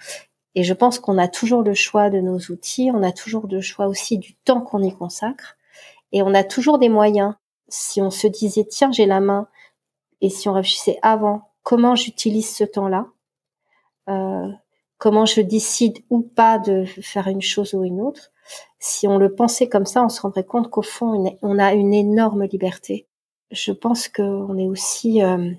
Et 0.54 0.64
je 0.64 0.72
pense 0.72 0.98
qu'on 0.98 1.18
a 1.18 1.28
toujours 1.28 1.62
le 1.62 1.74
choix 1.74 2.08
de 2.08 2.20
nos 2.20 2.38
outils, 2.50 2.90
on 2.90 3.02
a 3.02 3.12
toujours 3.12 3.46
le 3.46 3.60
choix 3.60 3.88
aussi 3.88 4.16
du 4.16 4.36
temps 4.36 4.62
qu'on 4.62 4.82
y 4.82 4.94
consacre 4.94 5.57
et 6.12 6.22
on 6.22 6.34
a 6.34 6.44
toujours 6.44 6.78
des 6.78 6.88
moyens. 6.88 7.34
Si 7.68 8.00
on 8.00 8.10
se 8.10 8.26
disait, 8.26 8.64
tiens, 8.64 8.90
j'ai 8.92 9.06
la 9.06 9.20
main, 9.20 9.48
et 10.20 10.30
si 10.30 10.48
on 10.48 10.52
réfléchissait 10.52 10.98
avant, 11.02 11.50
comment 11.62 11.94
j'utilise 11.94 12.54
ce 12.54 12.64
temps-là, 12.64 13.06
euh, 14.08 14.48
comment 14.96 15.26
je 15.26 15.40
décide 15.40 15.98
ou 16.10 16.20
pas 16.20 16.58
de 16.58 16.84
faire 16.84 17.28
une 17.28 17.42
chose 17.42 17.74
ou 17.74 17.84
une 17.84 18.00
autre. 18.00 18.32
Si 18.78 19.06
on 19.06 19.18
le 19.18 19.34
pensait 19.34 19.68
comme 19.68 19.86
ça, 19.86 20.04
on 20.04 20.08
se 20.08 20.20
rendrait 20.20 20.44
compte 20.44 20.70
qu'au 20.70 20.82
fond, 20.82 21.38
on 21.42 21.58
a 21.58 21.74
une 21.74 21.94
énorme 21.94 22.44
liberté. 22.44 23.06
Je 23.50 23.72
pense 23.72 24.08
qu'on 24.08 24.58
est 24.58 24.66
aussi 24.66 25.22
euh, 25.22 25.52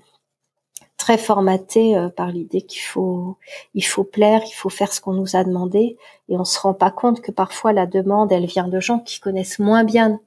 très 0.96 1.16
formaté 1.18 1.96
euh, 1.96 2.08
par 2.08 2.28
l'idée 2.30 2.62
qu'il 2.62 2.82
faut, 2.82 3.36
il 3.74 3.84
faut 3.84 4.04
plaire, 4.04 4.42
il 4.46 4.52
faut 4.52 4.68
faire 4.68 4.92
ce 4.92 5.00
qu'on 5.00 5.14
nous 5.14 5.36
a 5.36 5.44
demandé, 5.44 5.96
et 6.28 6.36
on 6.36 6.44
se 6.44 6.60
rend 6.60 6.74
pas 6.74 6.90
compte 6.90 7.20
que 7.20 7.32
parfois 7.32 7.72
la 7.72 7.86
demande, 7.86 8.32
elle 8.32 8.46
vient 8.46 8.68
de 8.68 8.80
gens 8.80 8.98
qui 8.98 9.20
connaissent 9.20 9.58
moins 9.58 9.84
bien 9.84 10.20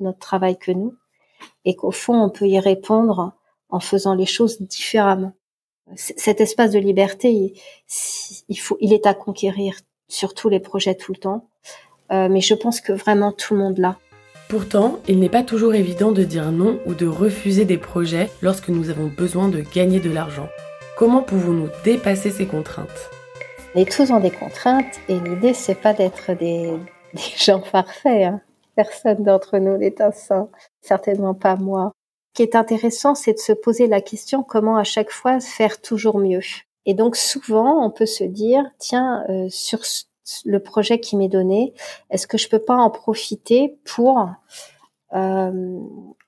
notre 0.00 0.18
travail 0.18 0.58
que 0.58 0.72
nous, 0.72 0.94
et 1.64 1.76
qu'au 1.76 1.90
fond, 1.90 2.14
on 2.14 2.30
peut 2.30 2.46
y 2.46 2.58
répondre 2.58 3.32
en 3.68 3.80
faisant 3.80 4.14
les 4.14 4.26
choses 4.26 4.60
différemment 4.60 5.34
cet 5.96 6.40
espace 6.40 6.70
de 6.70 6.78
liberté, 6.78 7.54
il, 8.48 8.58
faut, 8.58 8.76
il 8.80 8.92
est 8.92 9.06
à 9.06 9.14
conquérir 9.14 9.74
sur 10.08 10.34
tous 10.34 10.48
les 10.48 10.60
projets 10.60 10.94
tout 10.94 11.12
le 11.12 11.18
temps. 11.18 11.48
Euh, 12.12 12.28
mais 12.28 12.40
je 12.40 12.54
pense 12.54 12.80
que 12.80 12.92
vraiment 12.92 13.32
tout 13.32 13.54
le 13.54 13.60
monde 13.60 13.78
l'a. 13.78 13.96
Pourtant, 14.48 14.98
il 15.06 15.20
n'est 15.20 15.28
pas 15.28 15.44
toujours 15.44 15.74
évident 15.74 16.10
de 16.10 16.24
dire 16.24 16.50
non 16.50 16.80
ou 16.84 16.94
de 16.94 17.06
refuser 17.06 17.64
des 17.64 17.78
projets 17.78 18.30
lorsque 18.42 18.68
nous 18.68 18.90
avons 18.90 19.06
besoin 19.06 19.48
de 19.48 19.60
gagner 19.60 20.00
de 20.00 20.10
l'argent. 20.10 20.48
Comment 20.96 21.22
pouvons-nous 21.22 21.68
dépasser 21.84 22.30
ces 22.30 22.46
contraintes? 22.46 23.10
On 23.74 23.80
est 23.80 23.90
tous 23.90 24.10
ont 24.10 24.18
des 24.18 24.32
contraintes 24.32 24.98
et 25.08 25.20
l'idée 25.20 25.54
c'est 25.54 25.76
pas 25.76 25.94
d'être 25.94 26.32
des, 26.36 26.72
gens 27.36 27.60
parfaits. 27.60 28.24
Hein. 28.24 28.40
Personne 28.80 29.24
d'entre 29.24 29.58
nous 29.58 29.76
n'est 29.76 30.00
un 30.00 30.10
saint, 30.10 30.48
certainement 30.80 31.34
pas 31.34 31.54
moi. 31.54 31.92
Ce 32.30 32.36
qui 32.36 32.42
est 32.42 32.54
intéressant, 32.54 33.14
c'est 33.14 33.34
de 33.34 33.38
se 33.38 33.52
poser 33.52 33.86
la 33.86 34.00
question 34.00 34.42
comment 34.42 34.78
à 34.78 34.84
chaque 34.84 35.10
fois 35.10 35.38
faire 35.38 35.82
toujours 35.82 36.16
mieux. 36.16 36.40
Et 36.86 36.94
donc 36.94 37.14
souvent, 37.16 37.84
on 37.84 37.90
peut 37.90 38.06
se 38.06 38.24
dire, 38.24 38.64
tiens, 38.78 39.22
euh, 39.28 39.48
sur 39.50 39.80
le 40.46 40.60
projet 40.60 40.98
qui 40.98 41.18
m'est 41.18 41.28
donné, 41.28 41.74
est-ce 42.08 42.26
que 42.26 42.38
je 42.38 42.48
peux 42.48 42.58
pas 42.58 42.76
en 42.76 42.88
profiter 42.88 43.78
pour 43.84 44.30
euh, 45.12 45.78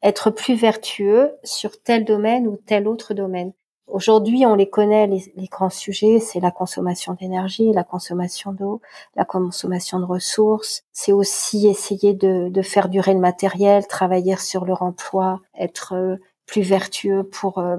être 0.02 0.28
plus 0.28 0.54
vertueux 0.54 1.32
sur 1.44 1.82
tel 1.82 2.04
domaine 2.04 2.46
ou 2.46 2.58
tel 2.58 2.86
autre 2.86 3.14
domaine? 3.14 3.54
Aujourd'hui, 3.92 4.46
on 4.46 4.55
les 4.55 4.70
connaît, 4.70 5.07
les, 5.07 5.48
grands 5.50 5.68
sujets, 5.68 6.18
c'est 6.18 6.40
la 6.40 6.50
consommation 6.50 7.12
d'énergie, 7.12 7.72
la 7.74 7.85
consommation 7.85 8.50
d'eau, 8.52 8.81
la 9.16 9.26
consommation 9.26 10.00
de 10.00 10.07
ressources. 10.07 10.85
C'est 10.92 11.12
aussi 11.12 11.66
essayer 11.68 12.14
de, 12.14 12.62
faire 12.62 12.88
durer 12.88 13.12
le 13.12 13.20
matériel, 13.20 13.87
travailler 13.87 14.37
sur 14.37 14.64
leur 14.64 14.81
emploi, 14.81 15.42
être 15.55 15.92
euh, 15.94 16.16
plus 16.46 16.62
vertueux 16.62 17.22
pour 17.22 17.59
euh, 17.59 17.76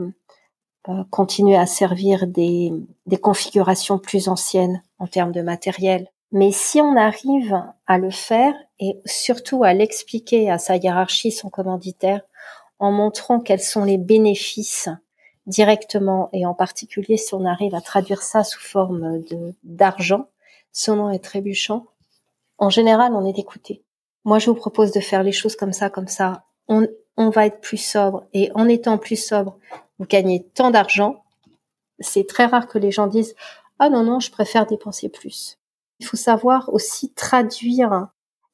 euh, 0.87 1.03
continuer 1.09 1.55
à 1.55 1.65
servir 1.65 2.27
des 2.27 2.71
configurations 3.19 3.97
plus 3.97 4.27
anciennes 4.27 4.83
en 4.99 5.07
termes 5.07 5.31
de 5.31 5.41
matériel. 5.41 6.09
Mais 6.31 6.51
si 6.51 6.79
on 6.79 6.95
arrive 6.95 7.59
à 7.87 7.97
le 7.97 8.11
faire 8.11 8.53
et 8.79 8.99
surtout 9.05 9.63
à 9.63 9.73
l'expliquer 9.73 10.51
à 10.51 10.59
sa 10.59 10.75
hiérarchie, 10.75 11.31
son 11.31 11.49
commanditaire, 11.49 12.21
en 12.77 12.91
montrant 12.91 13.39
quels 13.39 13.61
sont 13.61 13.83
les 13.83 13.97
bénéfices 13.97 14.89
directement 15.45 16.29
et 16.33 16.45
en 16.45 16.53
particulier 16.53 17.17
si 17.17 17.33
on 17.33 17.45
arrive 17.45 17.75
à 17.75 17.81
traduire 17.81 18.21
ça 18.21 18.43
sous 18.43 18.61
forme 18.61 19.21
de 19.23 19.53
d'argent, 19.63 20.27
sonnant 20.71 21.09
et 21.09 21.19
trébuchant, 21.19 21.85
en 22.57 22.69
général, 22.69 23.13
on 23.13 23.25
est 23.25 23.39
écouté. 23.39 23.83
Moi, 24.25 24.39
je 24.39 24.49
vous 24.49 24.55
propose 24.55 24.91
de 24.91 24.99
faire 24.99 25.23
les 25.23 25.31
choses 25.31 25.55
comme 25.55 25.73
ça, 25.73 25.89
comme 25.89 26.07
ça. 26.07 26.45
On, 26.67 26.87
on 27.17 27.29
va 27.29 27.45
être 27.45 27.59
plus 27.59 27.77
sobre 27.77 28.25
et 28.33 28.51
en 28.55 28.67
étant 28.67 28.97
plus 28.97 29.17
sobre, 29.17 29.57
vous 29.99 30.05
gagnez 30.05 30.43
tant 30.53 30.71
d'argent. 30.71 31.23
C'est 31.99 32.27
très 32.27 32.45
rare 32.45 32.67
que 32.67 32.77
les 32.77 32.91
gens 32.91 33.07
disent 33.07 33.35
ah 33.79 33.89
non 33.89 34.03
non, 34.03 34.19
je 34.19 34.31
préfère 34.31 34.65
dépenser 34.65 35.09
plus. 35.09 35.57
Il 35.99 36.05
faut 36.05 36.17
savoir 36.17 36.73
aussi 36.73 37.11
traduire 37.13 38.07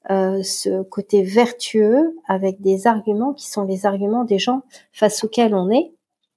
euh, 0.10 0.42
ce 0.44 0.82
côté 0.84 1.24
vertueux 1.24 2.18
avec 2.28 2.62
des 2.62 2.88
arguments 2.88 3.34
qui 3.34 3.50
sont 3.50 3.64
les 3.64 3.86
arguments 3.86 4.24
des 4.24 4.40
gens 4.40 4.64
face 4.92 5.24
auxquels 5.24 5.54
on 5.54 5.70
est 5.70 5.94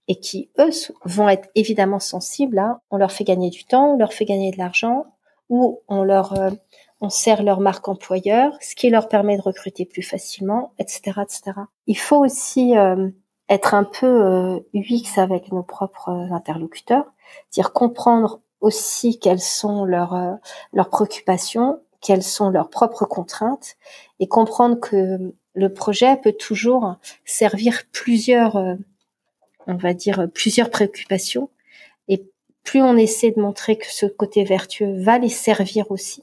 et 0.08 0.16
qui, 0.16 0.50
eux, 0.58 0.70
vont 1.04 1.28
être 1.28 1.48
évidemment 1.54 2.00
sensibles 2.00 2.58
à, 2.58 2.80
on 2.90 2.96
leur 2.96 3.12
fait 3.12 3.24
gagner 3.24 3.50
du 3.50 3.64
temps, 3.64 3.94
on 3.94 3.98
leur 3.98 4.12
fait 4.12 4.24
gagner 4.24 4.50
de 4.50 4.58
l'argent, 4.58 5.06
ou 5.48 5.80
on 5.88 6.02
leur, 6.02 6.38
euh, 6.38 6.50
on 7.02 7.10
sert 7.10 7.42
leur 7.42 7.60
marque 7.60 7.88
employeur, 7.88 8.56
ce 8.60 8.76
qui 8.76 8.88
leur 8.88 9.08
permet 9.08 9.36
de 9.36 9.42
recruter 9.42 9.84
plus 9.84 10.02
facilement, 10.02 10.72
etc., 10.78 11.20
etc. 11.22 11.52
Il 11.88 11.98
faut 11.98 12.24
aussi 12.24 12.78
euh, 12.78 13.10
être 13.48 13.74
un 13.74 13.82
peu 13.82 14.06
euh, 14.06 14.60
UX 14.72 15.18
avec 15.18 15.50
nos 15.50 15.64
propres 15.64 16.10
interlocuteurs, 16.10 17.12
dire 17.50 17.72
comprendre 17.72 18.40
aussi 18.60 19.18
quelles 19.18 19.40
sont 19.40 19.84
leurs, 19.84 20.14
euh, 20.14 20.34
leurs 20.72 20.90
préoccupations, 20.90 21.80
quelles 22.00 22.22
sont 22.22 22.50
leurs 22.50 22.70
propres 22.70 23.04
contraintes, 23.04 23.74
et 24.20 24.28
comprendre 24.28 24.78
que 24.78 25.34
le 25.54 25.74
projet 25.74 26.16
peut 26.16 26.32
toujours 26.32 26.94
servir 27.24 27.82
plusieurs 27.92 28.76
on 29.66 29.74
va 29.74 29.94
dire, 29.94 30.28
plusieurs 30.32 30.70
préoccupations. 30.70 31.50
Et 32.08 32.24
plus 32.64 32.82
on 32.82 32.96
essaie 32.96 33.30
de 33.30 33.40
montrer 33.40 33.76
que 33.76 33.90
ce 33.90 34.06
côté 34.06 34.44
vertueux 34.44 35.00
va 35.02 35.18
les 35.18 35.28
servir 35.28 35.90
aussi, 35.90 36.22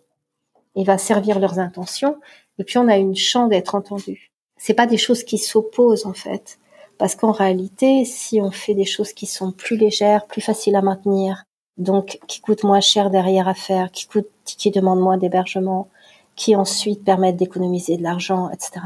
et 0.75 0.83
va 0.83 0.97
servir 0.97 1.39
leurs 1.39 1.59
intentions, 1.59 2.17
et 2.57 2.63
puis 2.63 2.77
on 2.77 2.87
a 2.87 2.97
une 2.97 3.15
chance 3.15 3.49
d'être 3.49 3.75
entendu. 3.75 4.31
C'est 4.57 4.73
pas 4.73 4.87
des 4.87 4.97
choses 4.97 5.23
qui 5.23 5.37
s'opposent 5.37 6.05
en 6.05 6.13
fait. 6.13 6.59
Parce 6.97 7.15
qu'en 7.15 7.31
réalité, 7.31 8.03
si 8.03 8.41
on 8.41 8.51
fait 8.51 8.73
des 8.73 8.85
choses 8.85 9.13
qui 9.13 9.25
sont 9.25 9.53
plus 9.53 9.77
légères, 9.77 10.27
plus 10.27 10.41
faciles 10.41 10.75
à 10.75 10.81
maintenir, 10.81 11.45
donc 11.77 12.19
qui 12.27 12.41
coûtent 12.41 12.65
moins 12.65 12.81
cher 12.81 13.09
derrière 13.09 13.47
à 13.47 13.53
faire, 13.53 13.89
qui 13.89 14.05
coûtent, 14.05 14.27
qui 14.43 14.69
demandent 14.69 14.99
moins 14.99 15.17
d'hébergement, 15.17 15.87
qui 16.35 16.57
ensuite 16.57 17.05
permettent 17.05 17.37
d'économiser 17.37 17.95
de 17.95 18.03
l'argent, 18.03 18.49
etc., 18.49 18.81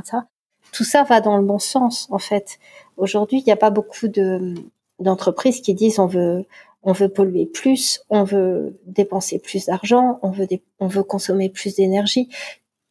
Tout 0.74 0.84
ça 0.84 1.04
va 1.04 1.22
dans 1.22 1.38
le 1.38 1.46
bon 1.46 1.60
sens, 1.60 2.08
en 2.12 2.18
fait. 2.20 2.60
Aujourd'hui, 2.98 3.40
il 3.40 3.46
n'y 3.46 3.52
a 3.52 3.58
pas 3.58 3.70
beaucoup 3.70 4.08
de 4.08 4.56
d'entreprises 5.00 5.62
qui 5.62 5.74
disent 5.74 6.00
on 6.00 6.08
veut 6.08 6.46
on 6.82 6.92
veut 6.92 7.10
polluer 7.10 7.46
plus, 7.46 8.02
on 8.10 8.24
veut 8.24 8.80
dépenser 8.86 9.40
plus 9.40 9.68
d'argent, 9.68 10.20
on 10.22 10.32
veut 10.32 10.48
on 10.80 10.88
veut 10.88 11.04
consommer 11.04 11.50
plus 11.50 11.76
d'énergie. 11.76 12.28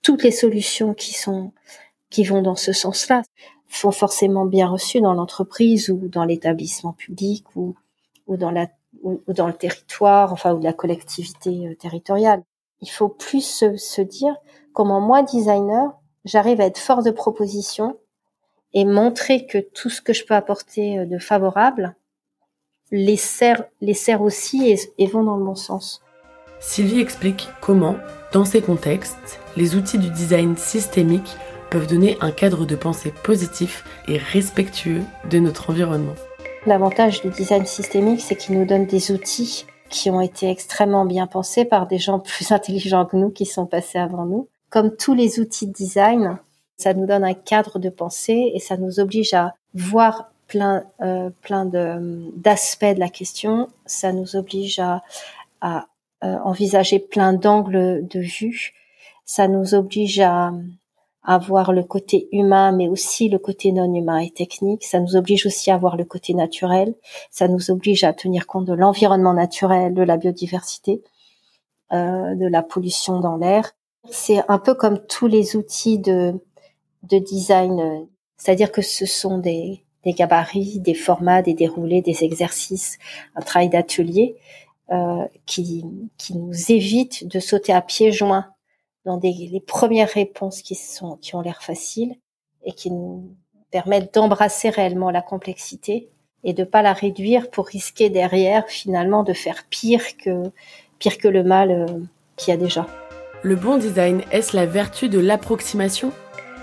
Toutes 0.01 0.23
les 0.23 0.31
solutions 0.31 0.95
qui 0.95 1.13
sont 1.13 1.53
qui 2.09 2.25
vont 2.25 2.43
dans 2.43 2.57
ce 2.57 2.73
sens-là 2.73 3.23
sont 3.69 3.93
forcément 3.93 4.47
bien 4.47 4.69
reçues 4.69 5.01
dans 5.01 5.15
l'entreprise 5.15 5.91
ou 5.91 6.09
dans 6.09 6.25
l'établissement 6.25 6.93
public 6.93 7.45
ou 7.57 7.75
ou 8.27 8.37
dans 8.37 8.51
la 8.51 8.69
ou, 9.03 9.21
dans 9.29 9.49
le 9.49 9.55
territoire, 9.55 10.33
enfin 10.33 10.55
ou 10.55 10.61
la 10.61 10.73
collectivité 10.73 11.67
euh, 11.67 11.75
territoriale. 11.75 12.43
Il 12.81 12.91
faut 12.91 13.09
plus 13.09 13.45
se, 13.45 13.77
se 13.77 14.03
dire 14.03 14.35
comment 14.73 15.01
moi 15.01 15.23
designer, 15.23 15.93
j'arrive 16.25 16.61
à 16.61 16.67
être 16.67 16.79
fort 16.79 17.03
de 17.03 17.11
proposition 17.11 17.97
et 18.75 18.85
montrer 18.85 19.47
que 19.47 19.59
tout 19.59 19.91
ce 19.91 20.01
que 20.01 20.13
je 20.13 20.25
peux 20.25 20.35
apporter 20.35 20.99
euh, 20.99 21.07
de 21.07 21.19
favorable 21.19 21.95
les 22.91 23.17
sert, 23.17 23.65
les 23.81 23.95
sert 23.95 24.23
aussi 24.23 24.71
et, 24.71 24.79
et 24.99 25.07
vont 25.07 25.25
dans 25.25 25.37
le 25.37 25.45
bon 25.45 25.55
sens. 25.55 26.03
Sylvie 26.61 27.01
explique 27.01 27.49
comment, 27.61 27.97
dans 28.33 28.45
ces 28.45 28.61
contextes, 28.61 29.41
les 29.57 29.75
outils 29.75 29.99
du 29.99 30.11
design 30.11 30.57
systémique 30.57 31.37
peuvent 31.71 31.87
donner 31.87 32.19
un 32.21 32.31
cadre 32.31 32.67
de 32.67 32.77
pensée 32.77 33.13
positif 33.25 33.85
et 34.07 34.19
respectueux 34.19 35.03
de 35.31 35.39
notre 35.39 35.71
environnement. 35.71 36.15
L'avantage 36.67 37.23
du 37.23 37.31
design 37.31 37.67
systémique, 37.67 38.21
c'est 38.21 38.37
qu'il 38.37 38.59
nous 38.59 38.67
donne 38.67 38.87
des 38.87 39.11
outils 39.11 39.65
qui 39.89 40.11
ont 40.11 40.21
été 40.21 40.51
extrêmement 40.51 41.05
bien 41.05 41.27
pensés 41.27 41.65
par 41.65 41.87
des 41.87 41.99
gens 41.99 42.21
plus 42.21 42.53
intelligents 42.53 43.07
que 43.07 43.17
nous 43.17 43.31
qui 43.31 43.47
sont 43.47 43.67
passés 43.67 43.99
avant 43.99 44.27
nous. 44.27 44.49
Comme 44.73 44.97
tous 44.97 45.13
les 45.13 45.39
outils 45.39 45.67
de 45.67 45.73
design, 45.73 46.39
ça 46.79 46.95
nous 46.95 47.05
donne 47.05 47.25
un 47.25 47.35
cadre 47.35 47.79
de 47.79 47.91
pensée 47.91 48.53
et 48.55 48.59
ça 48.59 48.79
nous 48.79 49.01
oblige 49.01 49.35
à 49.35 49.55
voir 49.75 50.33
plein, 50.49 50.85
euh, 51.03 51.29
plein 51.43 51.67
d'aspects 51.67 52.87
de, 52.87 52.99
la 52.99 53.11
question. 53.11 53.69
Ça 53.85 54.15
nous 54.15 54.35
oblige 54.35 54.79
à, 54.79 55.03
à 55.61 55.89
euh, 56.25 56.39
envisager 56.39 56.99
plein 56.99 57.35
d'angles 57.35 58.09
de 58.09 58.21
vue. 58.21 58.73
Ça 59.27 59.47
nous 59.47 59.75
oblige 59.75 60.21
à, 60.21 60.53
à 61.23 61.37
voir 61.37 61.75
le 61.75 61.83
côté 61.83 62.29
humain, 62.33 62.73
mais 62.73 62.89
aussi 62.89 63.29
le 63.29 63.39
côté 63.39 63.73
non 63.73 63.95
humain 63.95 64.21
et 64.21 64.31
technique. 64.31 64.85
Ça 64.85 65.01
nous 65.01 65.17
oblige 65.17 65.45
aussi 65.45 65.71
à 65.71 65.77
voir 65.77 65.99
le 65.99 66.07
côté 66.07 66.33
naturel. 66.33 66.95
Ça 67.31 67.47
nous 67.47 67.71
oblige 67.71 68.05
à 68.05 68.15
tenir 68.15 68.47
compte 68.47 68.65
de 68.65 68.73
l'environnement 68.73 69.35
naturel, 69.35 69.93
de 69.93 70.03
la 70.03 70.17
biodiversité, 70.17 71.03
euh, 71.93 72.35
de 72.37 72.47
la 72.47 72.63
pollution 72.63 73.21
dans 73.21 73.37
l'air. 73.37 73.75
C'est 74.11 74.43
un 74.49 74.59
peu 74.59 74.75
comme 74.75 74.99
tous 75.07 75.27
les 75.27 75.57
outils 75.57 75.99
de, 75.99 76.35
de 77.05 77.19
design, 77.19 78.07
c'est-à-dire 78.37 78.73
que 78.73 78.83
ce 78.83 79.07
sont 79.07 79.39
des, 79.39 79.85
des 80.05 80.13
gabarits, 80.13 80.81
des 80.81 80.95
formats, 80.95 81.43
des 81.43 81.55
déroulés, 81.55 82.03
des 82.03 82.25
exercices, 82.25 82.99
un 83.37 83.41
travail 83.43 83.69
d'atelier 83.69 84.37
euh, 84.91 85.25
qui, 85.47 85.85
qui 86.19 86.37
nous 86.37 86.73
évite 86.73 87.27
de 87.27 87.41
sauter 87.41 87.73
à 87.73 87.81
pieds 87.81 88.13
joints 88.13 88.47
dans 89.05 89.17
des, 89.17 89.33
les 89.33 89.61
premières 89.61 90.11
réponses 90.11 90.63
qui 90.63 90.75
sont 90.75 91.17
qui 91.17 91.35
ont 91.35 91.41
l'air 91.41 91.63
faciles 91.63 92.17
et 92.65 92.73
qui 92.73 92.91
nous 92.91 93.35
permettent 93.71 94.15
d'embrasser 94.15 94.71
réellement 94.71 95.11
la 95.11 95.23
complexité 95.23 96.09
et 96.45 96.53
de 96.53 96.65
pas 96.65 96.83
la 96.83 96.93
réduire 96.93 97.51
pour 97.51 97.67
risquer 97.67 98.11
derrière 98.11 98.69
finalement 98.69 99.23
de 99.23 99.33
faire 99.33 99.65
pire 99.71 100.17
que 100.17 100.53
pire 100.99 101.19
que 101.19 101.29
le 101.29 101.43
mal 101.43 101.71
euh, 101.71 101.87
qu'il 102.37 102.51
y 102.51 102.55
a 102.55 102.57
déjà. 102.57 102.87
Le 103.45 103.57
bon 103.57 103.77
design, 103.77 104.23
est-ce 104.31 104.55
la 104.55 104.67
vertu 104.67 105.09
de 105.09 105.19
l'approximation? 105.19 106.13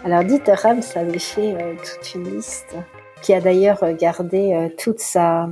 Alors 0.06 0.24
Dieter 0.24 0.54
Rams 0.54 0.82
avait 0.96 1.20
fait 1.20 1.54
euh, 1.62 1.76
toute 1.76 2.15
une 2.15 2.34
liste 2.34 2.74
qui 3.22 3.34
a 3.34 3.42
d'ailleurs 3.42 3.84
gardé 3.96 4.54
euh, 4.54 4.70
toute 4.78 5.02
sa, 5.02 5.50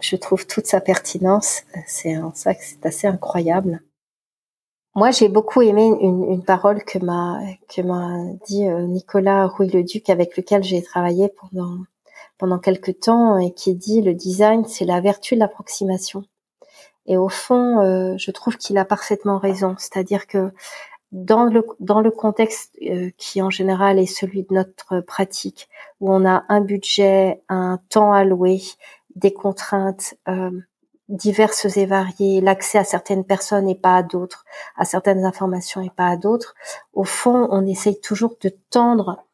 je 0.00 0.16
trouve 0.16 0.44
toute 0.44 0.66
sa 0.66 0.80
pertinence. 0.80 1.62
C'est 1.86 2.16
en 2.16 2.34
ça 2.34 2.54
que 2.54 2.64
c'est 2.64 2.84
assez 2.84 3.06
incroyable. 3.06 3.80
Moi, 4.96 5.12
j'ai 5.12 5.28
beaucoup 5.28 5.62
aimé 5.62 5.86
une, 6.00 6.24
une 6.24 6.42
parole 6.42 6.82
que 6.82 6.98
m'a 6.98 7.38
que 7.72 7.80
m'a 7.82 8.16
dit 8.48 8.66
euh, 8.66 8.88
Nicolas 8.88 9.46
Rouille-le-Duc, 9.46 10.10
avec 10.10 10.36
lequel 10.36 10.64
j'ai 10.64 10.82
travaillé 10.82 11.28
pendant 11.28 11.76
pendant 12.38 12.58
quelques 12.58 12.98
temps, 12.98 13.38
et 13.38 13.52
qui 13.52 13.76
dit 13.76 14.02
le 14.02 14.14
design, 14.14 14.64
c'est 14.64 14.84
la 14.84 15.00
vertu 15.00 15.36
de 15.36 15.40
l'approximation. 15.40 16.24
Et 17.08 17.16
au 17.16 17.30
fond, 17.30 17.80
euh, 17.80 18.14
je 18.18 18.30
trouve 18.30 18.56
qu'il 18.58 18.78
a 18.78 18.84
parfaitement 18.84 19.38
raison. 19.38 19.74
C'est-à-dire 19.78 20.26
que 20.26 20.52
dans 21.10 21.44
le, 21.44 21.66
dans 21.80 22.02
le 22.02 22.10
contexte 22.10 22.76
euh, 22.82 23.10
qui 23.16 23.40
en 23.40 23.48
général 23.48 23.98
est 23.98 24.06
celui 24.06 24.42
de 24.42 24.54
notre 24.54 25.00
pratique, 25.00 25.68
où 26.00 26.12
on 26.12 26.26
a 26.26 26.44
un 26.50 26.60
budget, 26.60 27.42
un 27.48 27.80
temps 27.88 28.12
alloué, 28.12 28.60
des 29.16 29.32
contraintes 29.32 30.14
euh, 30.28 30.50
diverses 31.08 31.78
et 31.78 31.86
variées, 31.86 32.42
l'accès 32.42 32.76
à 32.76 32.84
certaines 32.84 33.24
personnes 33.24 33.70
et 33.70 33.74
pas 33.74 33.96
à 33.96 34.02
d'autres, 34.02 34.44
à 34.76 34.84
certaines 34.84 35.24
informations 35.24 35.80
et 35.80 35.90
pas 35.90 36.08
à 36.08 36.16
d'autres, 36.16 36.54
au 36.92 37.04
fond, 37.04 37.48
on 37.50 37.66
essaye 37.66 37.98
toujours 38.00 38.36
de 38.42 38.50
tendre 38.68 39.24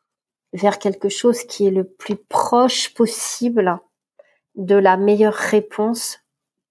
vers 0.53 0.79
quelque 0.79 1.09
chose 1.09 1.43
qui 1.43 1.67
est 1.67 1.73
le 1.73 1.83
plus 1.83 2.15
proche 2.15 2.95
possible 2.95 3.81
de 4.55 4.77
la 4.77 4.97
meilleure 4.97 5.35
réponse 5.35 6.21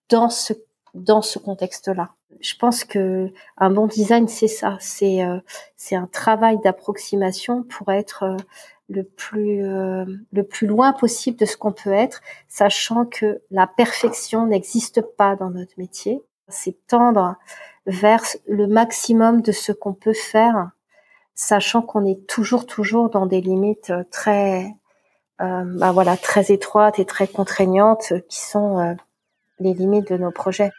dans 0.10 0.30
ce 0.30 0.54
dans 0.94 1.22
ce 1.22 1.40
contexte-là. 1.40 2.10
Je 2.40 2.56
pense 2.56 2.84
que 2.84 3.32
un 3.58 3.70
bon 3.72 3.88
design, 3.88 4.28
c'est 4.28 4.48
ça, 4.48 4.78
c'est 4.80 5.24
euh, 5.24 5.40
c'est 5.76 5.96
un 5.96 6.08
travail 6.08 6.60
d'approximation 6.60 7.64
pour 7.64 7.92
être 7.92 8.24
euh, 8.24 8.38
le 8.90 9.04
plus 9.04 9.64
euh, 9.64 10.06
le 10.32 10.44
plus 10.44 10.68
loin 10.68 10.94
possible 10.94 11.38
de 11.38 11.46
ce 11.46 11.58
qu'on 11.58 11.72
peut 11.72 11.94
être, 11.94 12.22
sachant 12.48 13.06
que 13.06 13.42
la 13.50 13.68
perfection 13.68 14.46
n'existe 14.46 15.02
pas 15.02 15.36
dans 15.36 15.50
notre 15.50 15.74
métier. 15.78 16.22
C'est 16.48 16.78
tendre 16.88 17.36
vers 17.86 18.24
le 18.48 18.68
maximum 18.68 19.42
de 19.42 19.52
ce 19.52 19.72
qu'on 19.72 19.94
peut 19.94 20.14
faire, 20.14 20.72
sachant 21.36 21.82
qu'on 21.82 22.06
est 22.06 22.28
toujours 22.28 22.66
toujours 22.66 23.10
dans 23.10 23.26
des 23.26 23.42
limites 23.42 23.94
très 24.12 24.74
bah 25.40 25.92
voilà 25.92 26.16
très 26.16 26.54
étroites 26.54 27.00
et 27.00 27.06
très 27.06 27.28
contraignantes 27.28 28.14
qui 28.30 28.40
sont 28.40 28.96
les 29.60 29.74
limites 29.74 30.10
de 30.10 30.18
nos 30.18 30.32
projets. 30.32 30.72